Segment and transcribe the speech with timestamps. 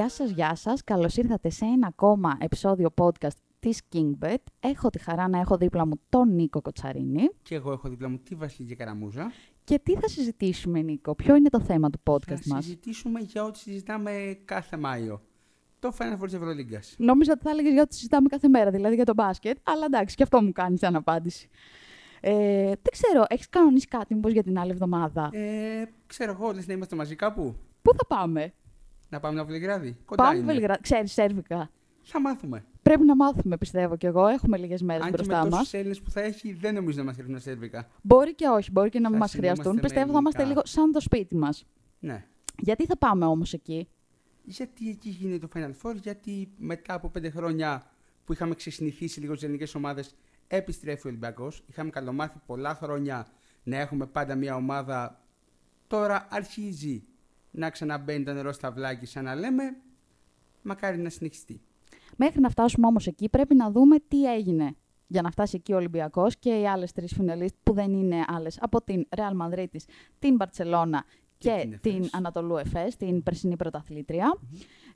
[0.00, 0.84] Γεια σας, γεια σας.
[0.84, 4.36] Καλώς ήρθατε σε ένα ακόμα επεισόδιο podcast της KingBet.
[4.60, 7.28] Έχω τη χαρά να έχω δίπλα μου τον Νίκο Κοτσαρίνη.
[7.42, 9.32] Και εγώ έχω δίπλα μου τη Βασιλική Καραμούζα.
[9.64, 13.44] Και τι θα συζητήσουμε, Νίκο, ποιο είναι το θέμα του podcast θα μας; συζητήσουμε για
[13.44, 15.22] ό,τι συζητάμε κάθε Μάιο.
[15.78, 16.94] Το Final Four της Ευρωλίγκας.
[16.98, 20.16] Νόμιζα ότι θα έλεγες για ό,τι συζητάμε κάθε μέρα, δηλαδή για το μπάσκετ, αλλά εντάξει,
[20.16, 21.48] και αυτό μου κάνεις σαν απάντηση.
[22.20, 26.66] Ε, δεν ξέρω, έχεις κανονίσει κάτι μήπως για την άλλη εβδομάδα; Ε, ξέρω εγώ, λες
[26.66, 27.54] να είμαστε μαζί κάπου.
[27.82, 28.52] Πού θα πάμε,
[29.10, 29.96] Να πάμε να Βελιγράδι.
[30.04, 30.46] Κοντά Πάμε είναι.
[30.46, 30.80] Βελιγράδι.
[30.80, 31.70] Ξέρεις, Σέρβικα.
[32.02, 32.64] Θα μάθουμε.
[32.82, 34.26] Πρέπει να μάθουμε, πιστεύω κι εγώ.
[34.26, 35.58] Έχουμε λίγες μέρες Αν και μπροστά με μας.
[35.58, 37.88] τόσους Έλληνες που θα έχει, δεν νομίζω να μας χρειάζουν σερβικά.
[38.02, 39.74] Μπορεί και όχι, μπορεί και να Θα μην μας συνόμαστε χρειαστούν.
[39.74, 40.62] με Πιστεύω θα είμαστε ελληνικά.
[40.66, 41.66] λίγο σαν το σπίτι μας.
[41.98, 42.24] Ναι.
[42.58, 43.88] Γιατί θα πάμε όμως εκεί;
[44.44, 47.82] Γιατί εκεί γίνεται το Final Four, γιατί μετά από πέντε χρόνια
[48.24, 50.14] που είχαμε ξεσυνηθίσει λίγο τις ελληνικές ομάδες,
[50.46, 51.62] επιστρέφει ο Ολυμπιακός.
[51.66, 53.26] Είχαμε καλομάθει πολλά χρόνια
[53.62, 55.20] να έχουμε πάντα μια ομάδα.
[55.86, 57.04] Τώρα αρχίζει
[57.50, 59.76] να ξαναμπαίνει το νερό στα βλάκια, σαν να λέμε.
[60.62, 61.60] Μακάρι να συνεχιστεί.
[62.16, 64.74] Μέχρι να φτάσουμε όμως εκεί, πρέπει να δούμε τι έγινε
[65.06, 68.58] για να φτάσει εκεί ο Ολυμπιακός και οι άλλες τρεις φιναλίστ που δεν είναι άλλες
[68.60, 69.66] από την Real Madrid,
[70.18, 71.04] την Μπαρσελόνα
[71.38, 72.14] Και και, την την, Εφές.
[72.14, 74.38] Ανατολού Εφές, την περσινή πρωταθλήτρια.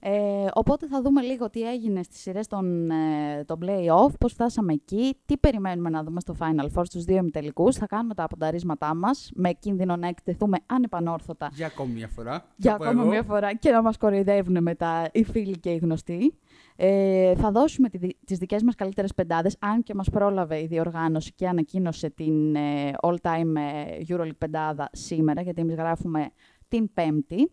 [0.00, 4.72] Ε, οπότε θα δούμε λίγο τι έγινε στις σειρές των, ε, των play-off, πώς φτάσαμε
[4.72, 7.76] εκεί, τι περιμένουμε να δούμε στο Final Four στους δύο ημιτελικούς.
[7.76, 12.44] Θα κάνουμε τα απονταρίσματά μας, με κίνδυνο να εκτεθούμε ανεπανόρθωτα Για ακόμη μια φορά.
[12.56, 13.10] για Θα πω ακόμα εγώ.
[13.10, 16.38] μια φορά και να μας κοροϊδεύουν μετά οι φίλοι και οι γνωστοί.
[16.76, 20.66] Ε, θα δώσουμε τη, δι- τις δικές μας καλύτερες πεντάδες, αν και μας πρόλαβε η
[20.66, 26.30] διοργάνωση και ανακοίνωσε την ε, all-time ε, EuroLeague πεντάδα σήμερα, γιατί εμείς γράφουμε
[26.68, 27.50] την Πέμπτη,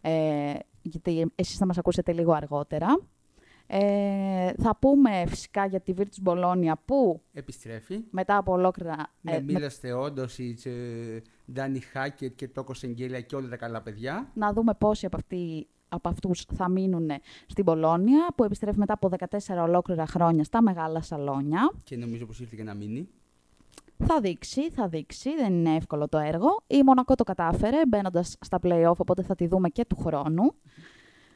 [0.00, 0.52] ε,
[0.88, 3.00] γιατί εσείς θα μας ακούσετε λίγο αργότερα.
[3.68, 8.00] Ε, θα πούμε φυσικά για τη Virtus Bologna που Επιστρέφει.
[8.10, 8.96] μετά από ολόκληρα...
[9.20, 10.60] Με ε, με- Μίλα Θεόντοσιτ,
[11.52, 14.30] Ντάνι Χάκετ και Τόκο Εγγέλια και όλα τα καλά παιδιά.
[14.34, 17.10] να δούμε πόσοι από, αυτοί, από αυτούς θα μείνουν
[17.46, 21.72] στην Πολώνια, που επιστρέφει μετά από 14 ολόκληρα χρόνια στα μεγάλα σαλόνια.
[21.82, 23.08] Και νομίζω πως ήρθε και να μείνει.
[24.04, 26.48] Θα δείξει, θα δείξει, δεν είναι εύκολο το έργο.
[26.66, 30.54] Η Μονακό το κατάφερε, μπαίνοντας στα play-off, οπότε θα τη δούμε και του χρόνου.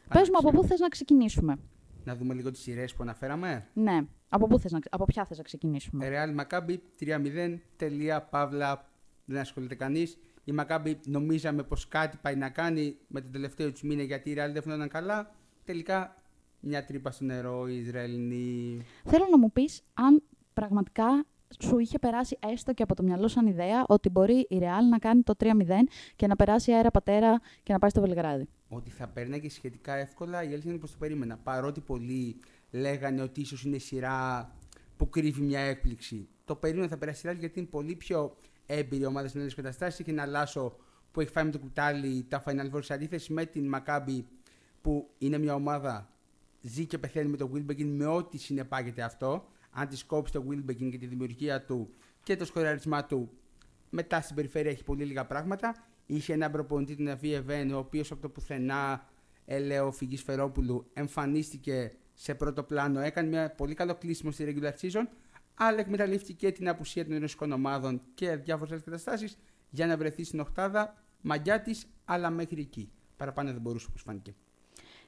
[0.09, 1.57] Πες μου από πού θες να ξεκινήσουμε;
[2.05, 3.67] Να δούμε λίγο τις σειρές που αναφέραμε.
[3.73, 8.23] Ναι, από, πού θες να, ξε- από ποια θες να ξεκινήσουμε; Real Maccabi 3-0, τελεία,
[8.23, 8.91] παύλα,
[9.25, 10.19] δεν ασχολείται κανείς.
[10.45, 14.35] Η Maccabi νομίζαμε πως κάτι πάει να κάνει με τον τελευταίο του μήνα γιατί η
[14.39, 15.35] Real δεν φαινόταν καλά.
[15.65, 16.15] Τελικά
[16.61, 18.81] μια τρύπα στο νερό οι Ισραηλινοί.
[19.05, 20.23] Θέλω να μου πεις αν
[20.55, 21.25] πραγματικά
[21.59, 24.99] σου είχε περάσει έστω και από το μυαλό σαν ιδέα ότι μπορεί η Real να
[24.99, 25.49] κάνει το 3-0
[26.17, 28.49] και να περάσει αέρα πατέρα και να πάει στο Βελιγράδι.
[28.69, 31.37] Ότι θα παίρναγε σχετικά εύκολα, η αλήθεια είναι πως το περίμενα.
[31.37, 32.37] Παρότι πολλοί
[32.71, 34.51] λέγανε ότι ίσως είναι σειρά
[34.97, 36.29] που κρύβει μια έκπληξη.
[36.45, 40.01] Το περίμενα θα περάσει η Real γιατί είναι πολύ πιο έμπειρη ομάδα στις νέες καταστάσεις.
[40.01, 40.77] Έχει ένα λάσο
[41.13, 44.23] που έχει φάει με το κουτάλι τα Final Four σε αντίθεση με την Maccabi
[44.81, 46.15] που είναι μια ομάδα
[46.61, 49.49] ζει και πεθαίνει με το Wilbekin με ό,τι συνεπάγεται αυτό.
[49.71, 51.91] Αν τη κόψει το Wilbekin και τη δημιουργία του
[52.23, 53.31] και το σκοραρισμά του,
[53.91, 55.75] μετά στην περιφέρεια έχει πολύ λίγα πράγματα.
[56.07, 59.09] Είχε έναν προπονητή την Αβί Εβέν, ο οποίος από το πουθενά,
[59.45, 65.05] ελέω Φυγή Φερόπουλου, εμφανίστηκε σε πρώτο πλάνο, έκανε μια πολύ καλό κλείσιμο στη regular season,
[65.55, 69.39] αλλά εκμεταλλεύτηκε την απουσία των ρωσικών ομάδων και διάφορες άλλες καταστάσεις
[69.71, 72.93] για να βρεθεί στην οχτάδα μαγιά της, αλλά μέχρι εκεί.
[73.17, 74.35] Παραπάνω δεν μπορούσε, όπως φάνηκε.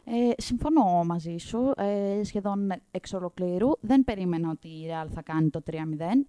[0.05, 3.71] Ε, συμφωνώ μαζί σου, ε, σχεδόν εξ ολοκλήρου.
[3.81, 5.75] Δεν περίμενα ότι η Real θα κάνει το 3-0.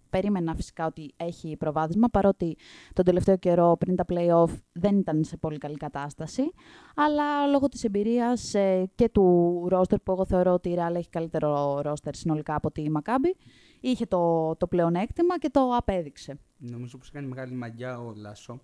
[0.10, 2.58] Περίμενα φυσικά ότι έχει προβάδισμα, παρότι
[2.94, 6.52] τον τελευταίο καιρό πριν τα play-off δεν ήταν σε πολύ καλή κατάσταση.
[6.96, 11.10] Αλλά λόγω της εμπειρίας ε, και του ρόστερ που εγώ θεωρώ ότι η Real έχει
[11.10, 13.46] καλύτερο ρόστερ συνολικά από τη Maccabi,
[13.80, 16.40] είχε το, το πλεονέκτημα και το απέδειξε.
[16.58, 18.60] Νομίζω πως έκανε μεγάλη μαγιά ο Λάσο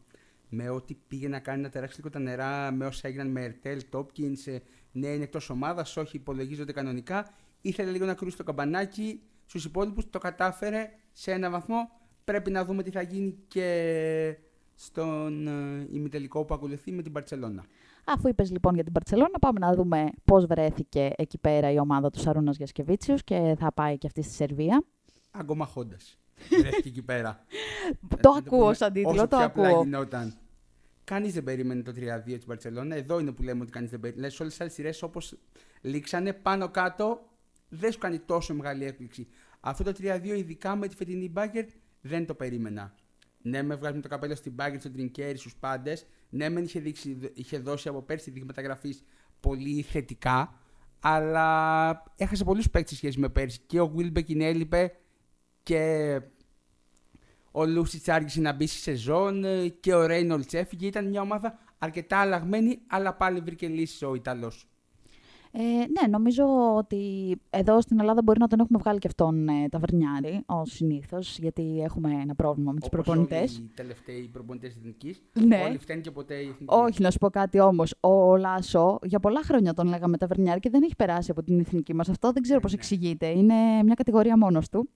[0.49, 3.81] με ό,τι πήγε να κάνει να τεράξει λίγο τα νερά, με όσα έγιναν με Ερτέλ,
[3.89, 4.45] Τόπκινς,
[4.91, 7.29] ναι, είναι εκτός ομάδας, όχι υπολογίζονται κανονικά.
[7.61, 11.89] Ήθελε λίγο να κρούσει το καμπανάκι στους υπόλοιπους, το κατάφερε σε ένα βαθμό.
[12.23, 14.37] Πρέπει να δούμε τι θα γίνει και
[14.75, 17.65] στον ε, ημιτελικό που ακολουθεί με την Παρσελώνα.
[18.05, 22.09] Αφού είπες λοιπόν για την Παρσελόνα, πάμε να δούμε πώς βρέθηκε εκεί πέρα η ομάδα
[22.09, 24.83] του Σαρούνα Γιασκεβίτσιου και θα πάει και αυτή στη Σερβία.
[25.31, 26.17] Αγκομαχώντας.
[26.59, 27.45] Βρέθηκε εκεί πέρα.
[28.21, 29.83] το Να ακούω πούμε, σαν τίτλο, όσο το πιο απλά ακούω.
[29.83, 30.37] γινόταν.
[31.03, 32.95] Κανείς δεν περίμενε το 3-2 της Μπαρσελόνα.
[32.95, 34.27] Εδώ είναι που λέμε ότι κανείς δεν περίμενε.
[34.27, 35.37] Λες, όλες τι άλλες σειρές όπως
[35.81, 37.29] λήξανε πάνω κάτω,
[37.69, 39.27] δεν σου κάνει τόσο μεγάλη έκπληξη.
[39.59, 41.65] Αυτό το 3-2, ειδικά με τη φετινή μπάγκερ,
[42.01, 42.93] δεν το περίμενα.
[43.41, 46.05] Ναι, με βγάζουμε το καπέλο στην μπάγκερ, στον Τρινκέρι, στους πάντες.
[46.29, 48.95] Ναι, μεν είχε, δείξει, είχε δώσει από πέρσι δείγματα γραφή
[49.39, 50.53] πολύ θετικά.
[50.99, 53.59] Αλλά έχασε πολλούς παίκτες σχέση με πέρσι.
[53.65, 54.91] Και ο Βίλμπεκιν έλειπε
[55.63, 56.21] και
[57.51, 60.87] ο Λούσιτ άργησε να μπει στη σεζόν ε, και ο Ρέινολτς έφυγε.
[60.87, 64.67] Ήταν μια ομάδα αρκετά αλλαγμένη, αλλά πάλι βρήκε λύσεις ο Ιταλός.
[65.51, 66.43] Ε, ναι, νομίζω
[66.75, 71.37] ότι εδώ στην Ελλάδα μπορεί να τον έχουμε βγάλει και αυτόν ε, ταβερνιάρη, ως συνήθως,
[71.39, 73.57] γιατί έχουμε ένα πρόβλημα με τους προπονητές.
[73.57, 75.23] Οι τελευταίοι προπονητές εθνικής.
[75.33, 75.63] Ναι.
[75.67, 76.65] Όλοι φταίνουν και ποτέ η εθνική.
[76.67, 77.95] Όχι, να σου πω κάτι όμως.
[77.99, 81.95] Ο Λάσο για πολλά χρόνια τον λέγαμε ταβερνιάρη και δεν έχει περάσει από την εθνική
[81.95, 82.09] μας.
[82.09, 82.77] Αυτό δεν ξέρω Ναι, πώς ναι.
[82.77, 83.27] εξηγείται.
[83.27, 84.89] Είναι μια κατηγορία μόνος του.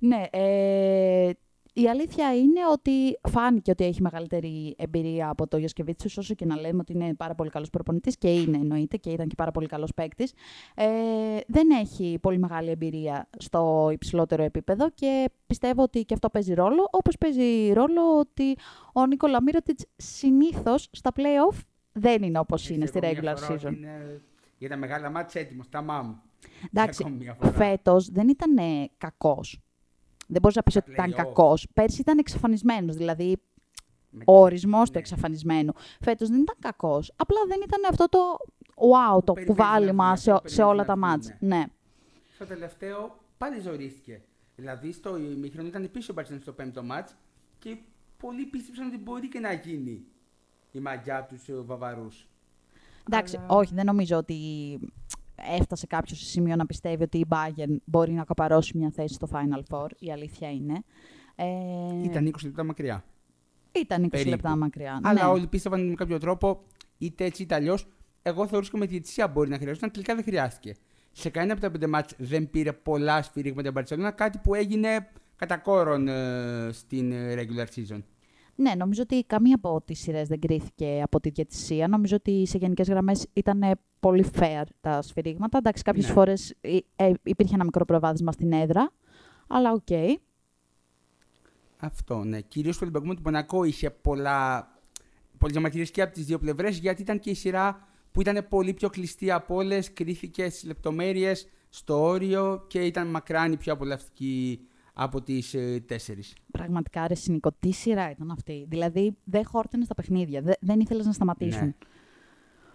[0.00, 1.30] Ναι, ε,
[1.76, 6.56] η αλήθεια είναι ότι φάνηκε ότι έχει μεγαλύτερη εμπειρία από το Γιασκεβίτσιου, όσο και να
[6.60, 9.66] λέμε ότι είναι πάρα πολύ καλός προπονητής και είναι εννοείται και ήταν και πάρα πολύ
[9.66, 10.32] καλός παίκτης.
[10.74, 10.86] Ε,
[11.46, 16.88] δεν έχει πολύ μεγάλη εμπειρία στο υψηλότερο επίπεδο και πιστεύω ότι και αυτό παίζει ρόλο.
[16.90, 18.56] Όπως παίζει ρόλο ότι
[18.92, 21.58] ο Νίκολα Μύρωτιτ συνήθως στα playoff
[21.92, 23.64] δεν είναι όπως Έτσι, είναι στη εγώ μια regular φορά season.
[23.66, 24.20] ότι είναι
[24.58, 26.14] Για τα μεγάλα μάτια έτοιμος, τα μάμ.
[26.72, 27.52] Εντάξει, Ακόμη μια φορά.
[27.52, 28.54] φέτος δεν ήταν
[28.98, 29.58] κακός.
[30.26, 31.16] Δεν μπορείς να πεις Στα ότι ήταν play-off.
[31.16, 31.66] κακός.
[31.72, 32.96] Πέρσι ήταν εξαφανισμένος.
[32.96, 33.36] Δηλαδή,
[34.10, 34.98] Με- ο ορισμός του Ναι.
[34.98, 35.72] εξαφανισμένου.
[36.00, 37.12] Φέτος δεν ήταν κακός.
[37.16, 38.18] Απλά δεν ήταν αυτό το
[38.74, 41.26] wow, το περιμένεις κουβάλιμα να σε, βγει, αυτό σε όλα περιμένεις τα να μάτς.
[41.28, 41.64] βγει, Ναι.
[42.34, 44.22] Στο τελευταίο πάλι ζορίστηκε.
[44.56, 47.14] Δηλαδή στο ημίχρονο ήταν πίσω ο Μπαρσελόνα στο πέμπτο μάτς
[47.58, 47.76] και
[48.18, 50.04] πολλοί πίστεψαν ότι μπορεί και να γίνει
[50.72, 52.28] η μαγιά από τους ε, Βαβαρούς.
[53.10, 54.34] Εντάξει, Αλλά- όχι, δεν νομίζω ότι
[55.58, 59.28] έφτασε κάποιος σε σημείο να πιστεύει ότι η Bayern μπορεί να καπαρώσει μια θέση στο
[59.32, 59.86] Final Four.
[59.98, 60.82] Η αλήθεια είναι.
[61.34, 61.44] Ε,
[62.04, 63.04] Ήταν 20 λεπτά μακριά.
[63.72, 64.30] ήταν 20 περίπου.
[64.30, 65.00] λεπτά μακριά.
[65.02, 65.28] Αλλά ναι.
[65.30, 66.62] όλοι πίστευαν με κάποιο τρόπο
[66.98, 67.86] είτε έτσι είτε αλλιώς.
[68.22, 70.74] Εγώ θεωρούσα και με τη διαιτησία μπορεί να χρειαζόταν, τελικά δεν χρειάστηκε.
[71.12, 75.08] Σε κανένα από τα πέντε ματς δεν πήρε πολλά σφυρίγματα η Μπαρσελόνα, κάτι που έγινε
[75.36, 78.02] κατά κόρον ε, στην ε, regular season.
[78.56, 81.88] Ναι, νομίζω ότι καμία από τις σειρές δεν κρίθηκε από τη διαιτησία.
[81.88, 83.60] Νομίζω ότι σε γενικές γραμμές ήταν
[84.00, 85.58] πολύ fair τα σφυρίγματα.
[85.58, 86.12] Εντάξει, κάποιες Ναι.
[86.12, 86.54] φορές
[87.22, 88.90] υπήρχε ένα μικρό προβάδισμα στην έδρα,
[89.46, 90.18] αλλά οκ.
[91.76, 92.40] Αυτό, ναι.
[92.40, 94.68] Κυρίως στο Ολυμπιακός Μονακό είχε πολλά,
[95.38, 98.74] πολλές διαμαρτυρίες και από τις δύο πλευρές, γιατί ήταν και η σειρά που ήταν πολύ
[98.74, 104.60] πιο κλειστή από όλες, κρίθηκε στις λεπτομέρειες, στο όριο και ήταν μακράν η πιο απολαυστική
[104.94, 106.34] από τις ε, τέσσερις.
[106.52, 108.66] Πραγματικά, ρε Σινικό, τι σειρά ήταν αυτή.
[108.68, 110.40] Δηλαδή, δεν χόρτενες στα παιχνίδια.
[110.42, 111.66] Δε- δεν ήθελες να σταματήσουν.
[111.66, 111.74] Ναι.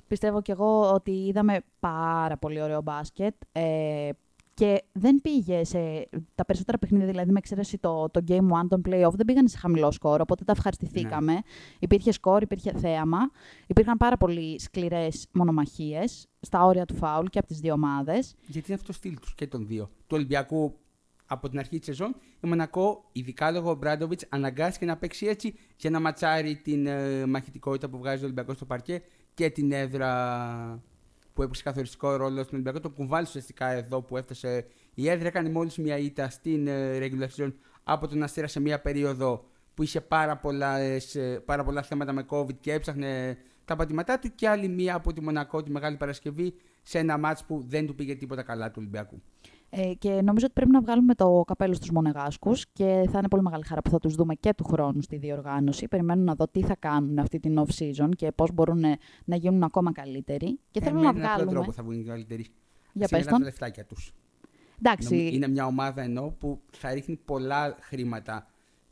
[0.08, 3.36] Πιστεύω κι εγώ ότι είδαμε πάρα πολύ ωραίο μπάσκετ.
[3.52, 4.10] Ε,
[4.54, 8.82] και δεν πήγε σε τα περισσότερα παιχνίδια, δηλαδή με εξαίρεση το, το Game One, τον
[8.86, 11.34] Playoff, δεν πήγαν σε χαμηλό σκορ, οπότε τα ευχαριστηθήκαμε.
[11.34, 11.40] Ναι.
[11.80, 13.18] Υπήρχε σκορ, υπήρχε θέαμα.
[13.68, 18.36] Υπήρχαν πάρα πολύ σκληρές μονομαχίες στα όρια του φάουλ και από τις δύο ομάδες.
[18.48, 19.86] Γιατί είναι αυτό το στυλ τους και των δύο.
[19.86, 20.76] Του Ολυμπιακού
[21.30, 25.90] από την αρχή της σεζόν, η Μονακό, ειδικά λόγω Μπράντοβιτς, αναγκάστηκε να παίξει έτσι για
[25.90, 29.02] να ματσάρει την ε, μαχητικότητα που βγάζει ο Ολυμπιακός στο παρκέ
[29.34, 30.84] και την έδρα
[31.34, 32.80] που έπαιξε καθοριστικό ρόλο στην Ολυμπιακό.
[32.80, 35.28] Το κουβάλι ουσιαστικά εδώ που έφτασε η έδρα.
[35.28, 37.54] Έκανε μόλις μια ήττα στην ε, regular season
[37.84, 42.14] από τον Αστέρα σε μια περίοδο που είχε πάρα πολλά, ε, σε- πάρα πολλά θέματα
[42.14, 44.36] με COVID και έψαχνε τα πατήματά του.
[44.36, 47.96] Και άλλη μία από τη Μονακό τη Μεγάλη Παρασκευή σε ένα μάτς που δεν του
[47.96, 49.22] πήγε τίποτα καλά του Ολυμπιακού.
[49.72, 53.44] Ε, και νομίζω ότι πρέπει να βγάλουμε το καπέλο στους Μονεγάσκους και θα είναι πολύ
[53.44, 55.88] μεγάλη χαρά που θα τους δούμε και του χρόνου στη διοργάνωση.
[55.88, 59.64] Περιμένω να δω τι θα κάνουν αυτή την off-season και πώς μπορούν ε, να γίνουν
[59.64, 60.60] ακόμα καλύτεροι.
[60.72, 61.52] Και Ε, θέλω με να έναν απλό βγάλουμε...
[61.56, 62.48] τρόπο θα βγουν οι καλύτεροι.
[62.94, 63.42] Για Ας είναι πες τα τον.
[63.44, 64.14] λεφτάκια τους.
[64.82, 68.48] Εντάξει, Είναι μια ομάδα ενώ που θα ρίχνει πολλά χρήματα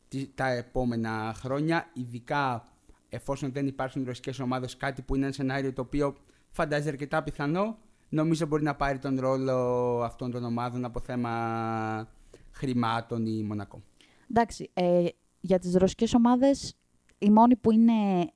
[0.08, 2.64] τι- τα επόμενα χρόνια, ειδικά
[3.08, 6.16] εφόσον δεν υπάρχουν ρωσικές ομάδες, κάτι που είναι ένα σενάριο το οποίο
[6.50, 7.76] φαντάζει αρκετά πιθανό,
[8.08, 9.54] νομίζω μπορεί να πάρει τον ρόλο
[10.02, 12.08] αυτών των ομάδων από θέμα
[12.50, 13.82] χρημάτων ή Μονακό.
[14.30, 15.06] εντάξει ε,
[15.40, 16.76] για τις ρωσικές ομάδες
[17.18, 18.32] η μόνη που, είναι,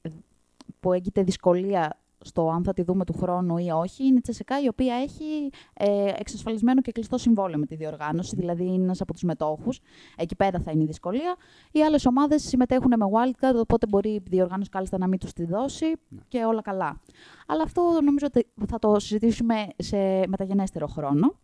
[0.81, 4.63] που έγκυται δυσκολία στο αν θα τη δούμε του χρόνου ή όχι είναι η Τσεσεκά
[4.63, 9.13] η οποία έχει ε, εξασφαλισμένο και κλειστό συμβόλαιο με τη διοργάνωση, δηλαδή είναι ένας από
[9.13, 9.81] τους μετόχους.
[10.17, 11.37] Εκεί πέρα θα είναι η δυσκολία.
[11.73, 15.45] Οι άλλες ομάδες συμμετέχουν με wildcard, οπότε μπορεί η διοργάνωση κάλλιστα να μην τους τη
[15.45, 16.21] δώσει Ναι.
[16.29, 17.01] και όλα καλά.
[17.47, 19.97] Αλλά αυτό νομίζω ότι θα το συζητήσουμε σε
[20.29, 21.39] μεταγενέστερο χρόνο.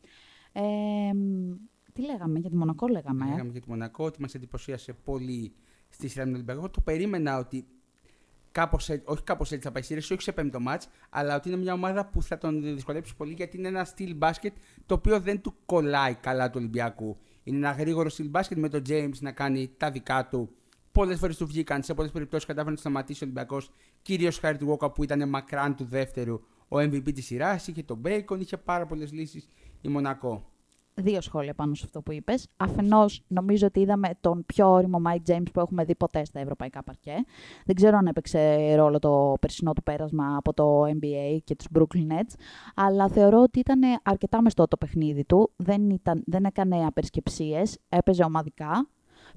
[0.53, 0.63] Ε,
[1.93, 3.25] τι λέγαμε, για τη Μονακό λέγαμε.
[3.25, 5.53] ε; Λέγαμε για τη Μονακό ότι μας εντυπωσίασε πολύ
[5.89, 6.71] στη σειρά με τον Ολυμπιακό.
[6.71, 7.67] Το περίμενα ότι
[8.53, 11.49] κάπως, έ- όχι κάπως έτσι θα πάει η σειρά, όχι σε πέμπτο μάτς, αλλά ότι
[11.49, 15.21] είναι μια ομάδα που θα τον δυσκολέψει πολύ γιατί είναι ένα στυλ μπάσκετ το οποίο
[15.21, 17.17] δεν του κολλάει καλά του Ολυμπιακού.
[17.45, 20.51] Είναι ένα γρήγορο στυλ μπάσκετ με τον James να κάνει τα δικά του.
[20.93, 23.71] Πολλές φορές του βγήκαν, σε πολλές περιπτώσεις κατάφερε να του σταματήσει ο Ολυμπιακός.
[24.03, 27.67] Κυρίως χάρη του Γόκα που ήταν μακράν του δεύτερου ο MVP της σειράς.
[27.67, 29.49] Είχε τον Bacon, είχε πάρα πολλές λύσεις
[29.81, 30.53] η Μονακό.
[31.01, 32.49] Δύο σχόλια πάνω σε αυτό που είπες.
[32.57, 36.83] Αφενός, νομίζω ότι είδαμε τον πιο όριμο Mike James που έχουμε δει ποτέ στα ευρωπαϊκά
[36.83, 37.15] παρκέ.
[37.65, 42.13] Δεν ξέρω αν έπαιξε ρόλο το περσινό του πέρασμα από το NBA και τους Brooklyn
[42.13, 42.35] Nets,
[42.75, 45.53] αλλά θεωρώ ότι ήταν αρκετά μεστό το παιχνίδι του.
[45.57, 48.89] Δεν, ήταν, δεν έκανε απερισκεψίες, έπαιζε ομαδικά.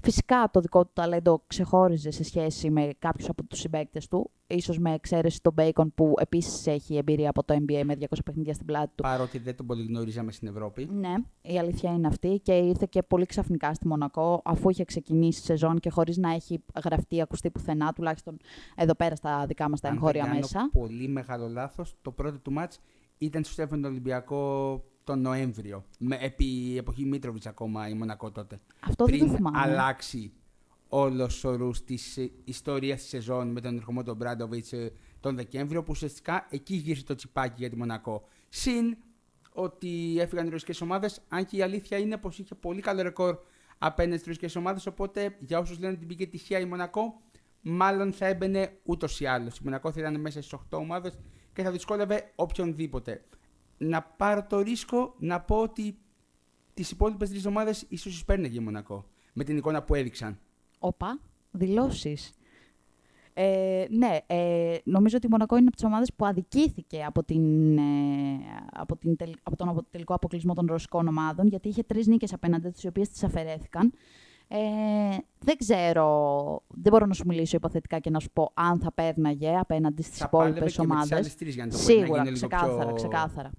[0.04, 4.30] Φυσικά το δικό του ταλέντο ξεχώριζε σε σχέση με κάποιους από τους συμπαίκτες του.
[4.46, 8.54] ίσως με εξαίρεση τον Bacon που επίσης έχει εμπειρία από το NBA με 200 παιχνίδια
[8.54, 9.02] στην πλάτη του.
[9.02, 10.88] Παρότι δεν τον πολύ γνωρίζαμε στην Ευρώπη.
[10.92, 15.40] Ναι, η αλήθεια είναι αυτή και ήρθε και πολύ ξαφνικά στη Μονακό αφού είχε ξεκινήσει
[15.40, 18.36] η σεζόν και χωρίς να έχει γραφτεί, ακουστεί πουθενά, τουλάχιστον
[18.74, 20.70] εδώ πέρα στα δικά μας τα εγχώρια μέσα.
[20.72, 21.96] Πολύ μεγάλο λάθος.
[22.02, 22.80] Το πρώτο του μάτς
[23.18, 25.84] ήταν στο Στέφανο Ολυμπιακό τον Νοέμβριο.
[25.98, 28.60] Με, επί εποχή Μίτροβιτς ακόμα η Μονακό τότε.
[28.80, 29.58] Αυτό Πριν δεν το θυμάμαι.
[29.60, 30.32] αλλάξει
[30.88, 34.72] όλος ο ρου της ιστορίας της σεζόν με τον ερχομό τον Μπράντοβιτς
[35.20, 38.24] τον Δεκέμβριο, που ουσιαστικά εκεί γύρισε το τσιπάκι για τη Μονακό.
[38.48, 38.96] Συν
[39.52, 43.38] ότι έφυγαν οι ρωσικές ομάδες, αν και η αλήθεια είναι πως είχε πολύ καλό ρεκόρ
[43.78, 44.86] απέναντι στις ρωσικές ομάδες.
[44.86, 47.20] Οπότε για όσους λένε ότι μπήκε τυχαία η Μονακό,
[47.60, 49.56] μάλλον θα έμπαινε ούτως ή άλλως.
[49.56, 51.18] Η Μονακό θα ήταν μέσα στις 8 ομάδες
[51.52, 53.24] και θα δυσκόλευε οποιονδήποτε.
[53.82, 55.96] Να πάρω το ρίσκο να πω ότι
[56.74, 59.04] τις υπόλοιπες τρεις ομάδες ίσως τι παίρνεγε η Μονακό.
[59.32, 60.38] Με την εικόνα που έδειξαν.
[60.78, 61.20] Όπα,
[61.50, 62.32] δηλώσεις.
[63.34, 67.78] Ε, ναι, ε, νομίζω ότι η Μονακό είναι από τις ομάδες που αδικήθηκε από, την,
[67.78, 67.82] ε,
[68.72, 72.88] από, την, από τον τελικό αποκλεισμό των ρωσικών ομάδων, γιατί είχε τρεις νίκες απέναντι τι
[72.88, 73.92] οποίες τις αφαιρέθηκαν.
[74.54, 78.92] Ε, δεν ξέρω, δεν μπορώ να σου μιλήσω υποθετικά και να σου πω αν θα
[78.92, 81.36] πέρναγε απέναντι στις υπόλοιπες ομάδες.
[81.68, 82.94] Σίγουρα, ξεκάθαρα, πιο...
[82.94, 83.50] ξεκάθαρα.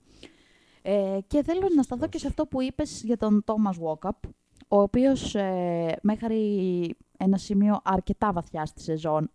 [0.82, 4.30] Ε, και θέλω να σταθώ και σε αυτό που είπες για τον Thomas Walkup,
[4.68, 9.32] ο οποίος ε, μέχρι ένα σημείο αρκετά βαθιά στη σεζόν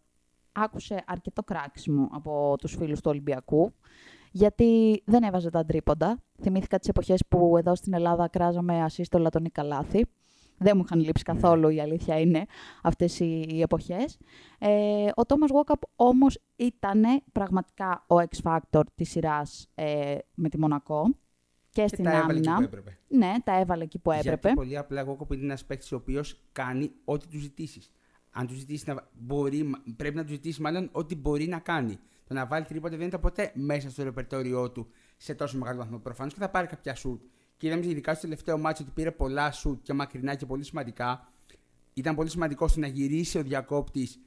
[0.53, 3.73] άκουσε αρκετό κράξιμο από τους φίλους του Ολυμπιακού,
[4.31, 6.23] γιατί δεν έβαζε τα τρίποντα.
[6.41, 10.07] Θυμήθηκα τις εποχές που εδώ στην Ελλάδα κράζαμε ασύστολα τον Ικαλάθη.
[10.59, 11.35] Δεν μου είχαν λείψει ναι.
[11.35, 12.47] καθόλου, η αλήθεια είναι,
[12.83, 14.19] αυτές οι, εποχές.
[14.59, 21.03] Ε, ο Τόμας Walkup όμως ήταν πραγματικά ο X-Factor της σειράς ε, με τη Μονακό
[21.71, 22.53] και, και στην τα άμυνα.
[22.53, 22.99] Εκεί που έπρεπε.
[23.09, 24.49] Ναι, τα έβαλε εκεί που έπρεπε.
[24.49, 27.93] Γιατί πολύ απλά εγώ είναι ένας παίκτης ο οποίος κάνει ό,τι του ζητήσεις.
[28.31, 31.99] Αν του ζητήσεις να μπορεί, πρέπει να του ζητήσεις μάλλον ό,τι μπορεί να κάνει.
[32.25, 34.87] Το να βάλει τρίποτε δεν ήταν ποτέ μέσα στο ρεπερτόριό του
[35.17, 35.99] σε τόσο μεγάλο βαθμό.
[35.99, 37.23] Προφανώς και θα πάρει κάποια σουτ.
[37.59, 41.33] Και είδαμε ειδικά στο τελευταίο μάτσο ότι πήρε πολλά σουτ και μακρινά και πολύ σημαντικά.
[41.95, 44.21] Ήταν πολύ σημαντικό στο να γυρίσει ο διακόπτης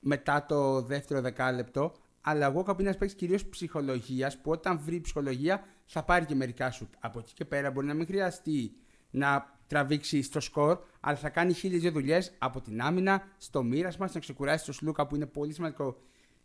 [0.00, 1.92] μετά το δεύτερο δεκάλεπτο.
[2.20, 6.34] Αλλά εγώ κάπου είναι ένας παίκτης κυρίως ψυχολογίας που όταν βρει ψυχολογία θα πάρει και
[6.34, 6.88] μερικά σου.
[6.98, 8.72] Από εκεί και πέρα μπορεί να μην χρειαστεί
[9.10, 14.10] να τραβήξει στο σκορ, αλλά θα κάνει χίλιες δύο δουλειές από την άμυνα, στο μοίρασμα,
[14.12, 15.96] να ξεκουράσει το Σλούκα που είναι πολύ σημαντικό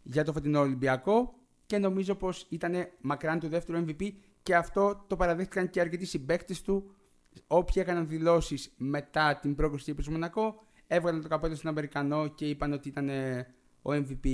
[0.04, 1.34] για το φετινό Ολυμπιακό.
[1.66, 4.12] Και νομίζω πως ήταν μακράν του δεύτερου MVP
[4.48, 6.92] και αυτό το παραδέχτηκαν και αρκετοί συμπαίκτες του.
[7.48, 10.56] Όποιοι έκαναν δηλώσεις μετά την πρόκληση του Μονακό,
[10.88, 13.10] έβγαλαν το καπέλο στον Αμερικανό και είπαν ότι ήταν
[13.82, 14.28] ο MVP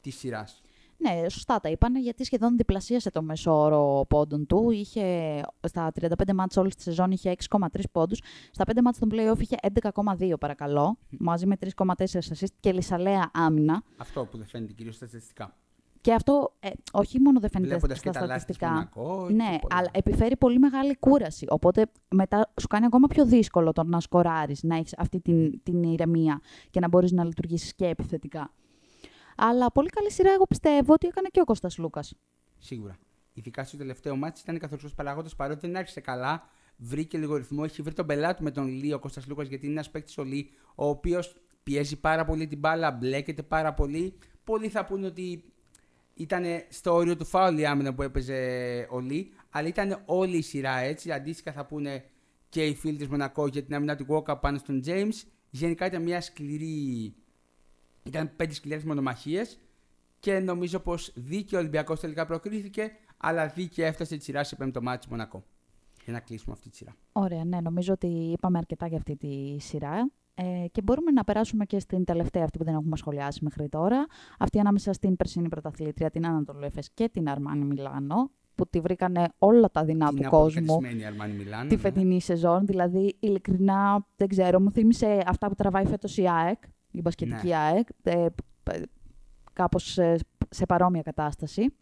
[0.00, 0.62] της σειράς.
[0.96, 4.70] Ναι, σωστά τα είπανε, γιατί σχεδόν διπλασίασε το μέσο όρο πόντων του.
[4.70, 8.20] Είχε, στα 35 μάτς όλης τη σεζόν είχε 6,3 πόντους.
[8.50, 9.56] Στα 5 μάτς των play-off είχε
[10.18, 13.82] 11,2 παρακαλώ, μαζί με 3,4 assist και λισαλέα άμυνα.
[13.96, 15.56] Αυτό που δεν φαίνεται κυρίως στα στατιστικά.
[16.04, 18.70] Και αυτό ε, όχι μόνο δεν φαίνεται στα στατιστικά.
[18.70, 21.46] Μονακό, ναι, αλλά επιφέρει πολύ μεγάλη κούραση.
[21.48, 25.82] Οπότε μετά σου κάνει ακόμα πιο δύσκολο το να σκοράρεις, να έχεις αυτή την, την
[25.82, 28.52] ηρεμία και να μπορείς να λειτουργήσεις και επιθετικά.
[29.36, 32.14] Αλλά πολύ καλή σειρά, εγώ πιστεύω ότι έκανε και ο Κώστας Λούκας.
[32.58, 32.98] Σίγουρα.
[33.32, 36.42] Ειδικά στο τελευταίο μάτι ήταν καθοριστικός παράγοντα παρότι δεν άρχισε καλά.
[36.76, 37.62] Βρήκε λίγο ρυθμό.
[37.64, 40.22] Έχει βρει τον πελάτη με τον Λί ο Κώστας Λούκας γιατί είναι ένας παίκτης ο
[40.22, 44.18] Λί ο οποίος πιέζει πάρα πολύ την μπάλα, μπλέκεται πάρα πολύ.
[44.44, 45.44] Πολλοί θα πούνε ότι
[46.14, 48.34] ήταν στο όριο του φάουλ η άμυνα που έπαιζε
[48.90, 51.12] ο Λί, αλλά ήταν όλη η σειρά έτσι.
[51.12, 52.04] Αντίστοιχα θα πούνε
[52.48, 55.14] και οι φίλοι της Μονακό για την άμυνα του Walker πάνω στον James.
[55.50, 57.14] Γενικά ήταν μια σκληρή
[58.04, 59.58] ήταν πέντε σκληρές μονομαχίες
[60.20, 64.82] και νομίζω πως δίκαιο ο Ολυμπιακός τελικά προκρίθηκε, αλλά δίκαιο έφτασε τη σειρά σε πέμπτο
[64.82, 65.44] μάτι Μονακό.
[66.04, 66.96] Για να κλείσουμε αυτή τη σειρά.
[67.12, 70.10] Ωραία, ναι, νομίζω ότι είπαμε αρκετά για αυτή τη σειρά.
[70.34, 74.06] Ε, και μπορούμε να περάσουμε και στην τελευταία αυτή που δεν έχουμε σχολιάσει μέχρι τώρα.
[74.38, 79.28] Αυτή ανάμεσα στην περσινή πρωταθλήτρια, την Ανατολού Εφες και την Αρμάνι Μιλάνο, που τη βρήκανε
[79.38, 80.80] όλα τα δεινά του κόσμου
[81.36, 81.80] Μιλάνο, τη ναι.
[81.80, 82.66] φετινή σεζόν.
[82.66, 86.62] Δηλαδή, ειλικρινά, δεν ξέρω, μου θύμισε αυτά που τραβάει φέτος η ΑΕΚ
[86.94, 87.56] η μπασκετική ναι.
[87.56, 88.26] ΑΕΚ, ε,
[89.52, 89.98] κάπως
[90.48, 91.74] σε παρόμοια κατάσταση.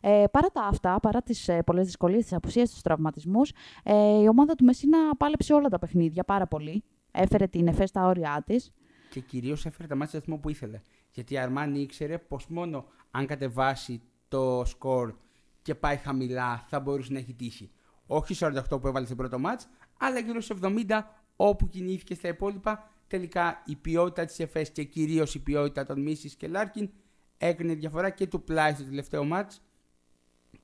[0.00, 3.52] Ε, παρά τα αυτά, παρά τις ε, πολλές δυσκολίες, τις απουσίες, τους τραυματισμούς,
[3.82, 6.84] ε, η ομάδα του Μεσίνα πάλεψε όλα τα παιχνίδια πάρα πολύ.
[7.10, 8.72] Έφερε την ΕΦΕ στα όρια της.
[9.10, 10.80] Και κυρίως έφερε τα μάτια στο που ήθελε.
[11.10, 15.14] Γιατί η Αρμάνι ήξερε πως μόνο αν κατεβάσει το σκορ
[15.62, 17.70] και πάει χαμηλά θα μπορούσε να έχει τύχη.
[18.06, 21.00] Όχι 48 που έβαλε στο πρώτο μάτς, αλλά γύρω στου 70
[21.36, 26.34] όπου κινήθηκε στα υπόλοιπα τελικά η ποιότητα της ΕΦΕΣ και κυρίως η ποιότητα των Μίσης
[26.34, 26.90] και Λάρκιν
[27.38, 29.62] έκανε διαφορά και ο Πλάις στο τελευταίο ματς.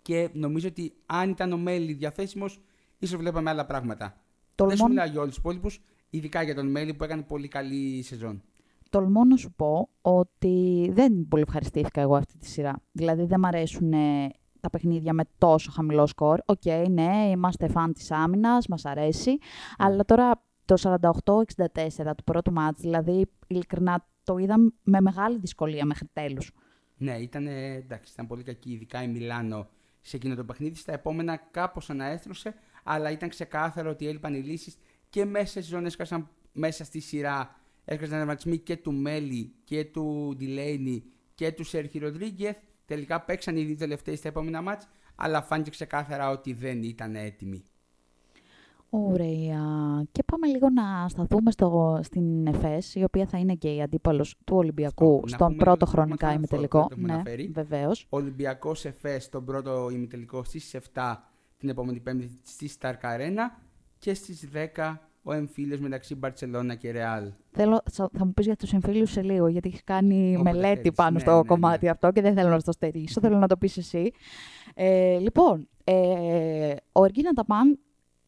[0.03, 2.61] Και νομίζω ότι αν ήταν ο Μέλι διαθέσιμος,
[2.99, 4.21] ίσως βλέπαμε άλλα πράγματα.
[4.55, 5.81] Δεν σου μιλάω για όλους τους υπόλοιπους.
[6.11, 8.43] Ειδικά για τον Μέλι που έκανε πολύ καλή σεζόν.
[8.91, 12.83] Τολμώ να σου πω ότι δεν πολύ ευχαριστήθηκα εγώ αυτή τη σειρά.
[12.93, 14.29] Δηλαδή δεν μ' αρέσουν ε,
[14.61, 16.39] τα παιχνίδια με τόσο χαμηλό σκορ.
[16.45, 19.39] Οκ, ναι, είμαστε φαν της άμυνας, μας αρέσει.
[19.77, 26.09] Αλλά τώρα το 48-64 του πρώτου ματς, δηλαδή ειλικρινά το είδα με μεγάλη δυσκολία μέχρι
[26.13, 26.53] τέλους.
[26.97, 29.69] Ναι, ήταν, εντάξει, ήταν πολύ κακή, ειδικά η Μιλάνο
[30.01, 30.75] σε εκείνο το παιχνίδι.
[30.75, 34.77] Στα επόμενα κάπως αναέστρωσε, αλλά ήταν ξεκάθαρο ότι έλειπαν οι λύσεις
[35.17, 37.57] και μέσα σε σεζόν έσκασαν μέσα στη σειρά.
[37.85, 41.05] Έσκασαν τραυματισμοί και του Μέλι και του Ντιλέινι
[41.35, 42.57] και του Σέρχι Ροντρίγκεθ.
[42.87, 47.65] Τελικά παίξαν οι δύο τελευταίοι στα επόμενα μάτς, αλλά φάνηκε ξεκάθαρα ότι δεν ήταν έτοιμοι.
[48.91, 50.05] Ωραία.
[50.13, 54.37] Και πάμε λίγο να σταθούμε στο, στην ΕΦΕΣ, η οποία θα είναι και η αντίπαλος
[54.45, 56.89] του Ολυμπιακού στον πρώτο χρονικά ημιτελικό.
[56.97, 58.07] Ναι, βεβαίως.
[58.09, 61.17] Ολυμπιακός ΕΦΕΣ στον πρώτο ημιτελικό στις 7
[61.59, 63.59] την επόμενη Πέμπτη στη Σταρκ Αρένα
[63.99, 64.97] και στις 10
[65.29, 67.33] ο εμφύλιος μεταξύ Μπαρσελόνα και Ρεάλ.
[67.51, 71.19] Θέλω, θα μου πεις για τους εμφύλιους σε λίγο, γιατί έχεις κάνει μελέτη πάνω ναι,
[71.19, 71.45] στο ναι, ναι.
[71.45, 71.91] κομμάτι ναι.
[71.91, 74.13] αυτό και δεν θέλω να το στερήσω, θέλω να το πεις εσύ.
[74.75, 77.79] Ε, λοιπόν, ε, ο Εργίνα Ταπάν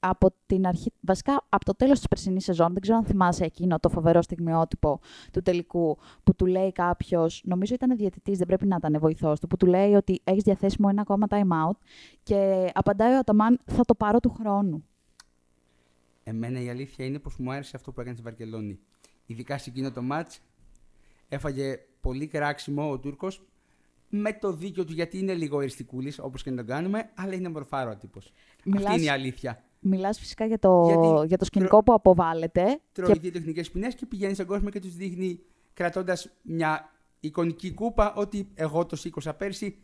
[0.01, 3.79] από την αρχή, βασικά από το τέλος της περσινής σεζόν, δεν ξέρω αν θυμάσαι εκείνο
[3.79, 5.01] το φοβερό στιγμιότυπο
[5.33, 9.47] του τελικού, που του λέει κάποιος, νομίζω ήταν διαιτητής, δεν πρέπει να ήταν βοηθός του,
[9.47, 11.77] που του λέει ότι έχεις διαθέσιμο ένα ακόμα time out
[12.23, 14.85] και απαντάει ο Αταμάν, θα το πάρω του χρόνου.
[16.29, 18.79] Εμένα η αλήθεια είναι πως μου άρεσε αυτό που έκανε στη Βαρκελόνη.
[19.27, 20.41] Ειδικά σε εκείνο το μάτς,
[21.29, 23.47] έφαγε πολύ κράξιμο ο Τούρκος,
[24.09, 27.49] με το δίκιο του γιατί είναι λίγο εριστικούλης, όπως και να τον κάνουμε, αλλά είναι
[27.49, 28.33] μορφάρο τύπος.
[28.77, 29.65] Αυτή είναι η αλήθεια.
[29.81, 31.83] Μιλάς φυσικά για το, για το σκηνικό τρο...
[31.83, 32.81] που αποβάλλεται.
[32.93, 33.19] Τρώει και...
[33.21, 35.41] δύο τεχνικές ποινέ και πηγαίνει στον κόσμο και τους δείχνει
[35.73, 39.79] κρατώντας μια εικονική κούπα ότι εγώ το σήκωσα πέρσι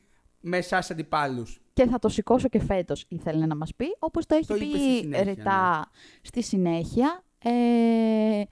[0.47, 1.61] με εσάς αντιπάλους.
[1.73, 4.67] Και θα το σηκώσω και φέτος, ήθελε να μας πει, όπως το έχει το πει
[5.23, 6.01] ρητά ναι.
[6.23, 7.25] στη συνέχεια.
[7.39, 8.43] Ε,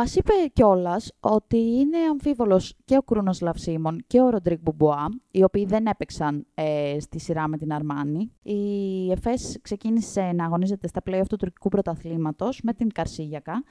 [0.00, 5.42] Μας είπε κιόλας ότι είναι αμφίβολος και ο Κρούνος Λαυσίμων και ο Ροντρίκ Μπουμπουά, οι
[5.42, 8.32] οποίοι δεν έπαιξαν ε, στη σειρά με την Αρμάνη.
[8.42, 13.62] Η ΕΦΕΣ ξεκίνησε να αγωνίζεται στα play του τουρκικού πρωταθλήματος με την Καρσίγιακα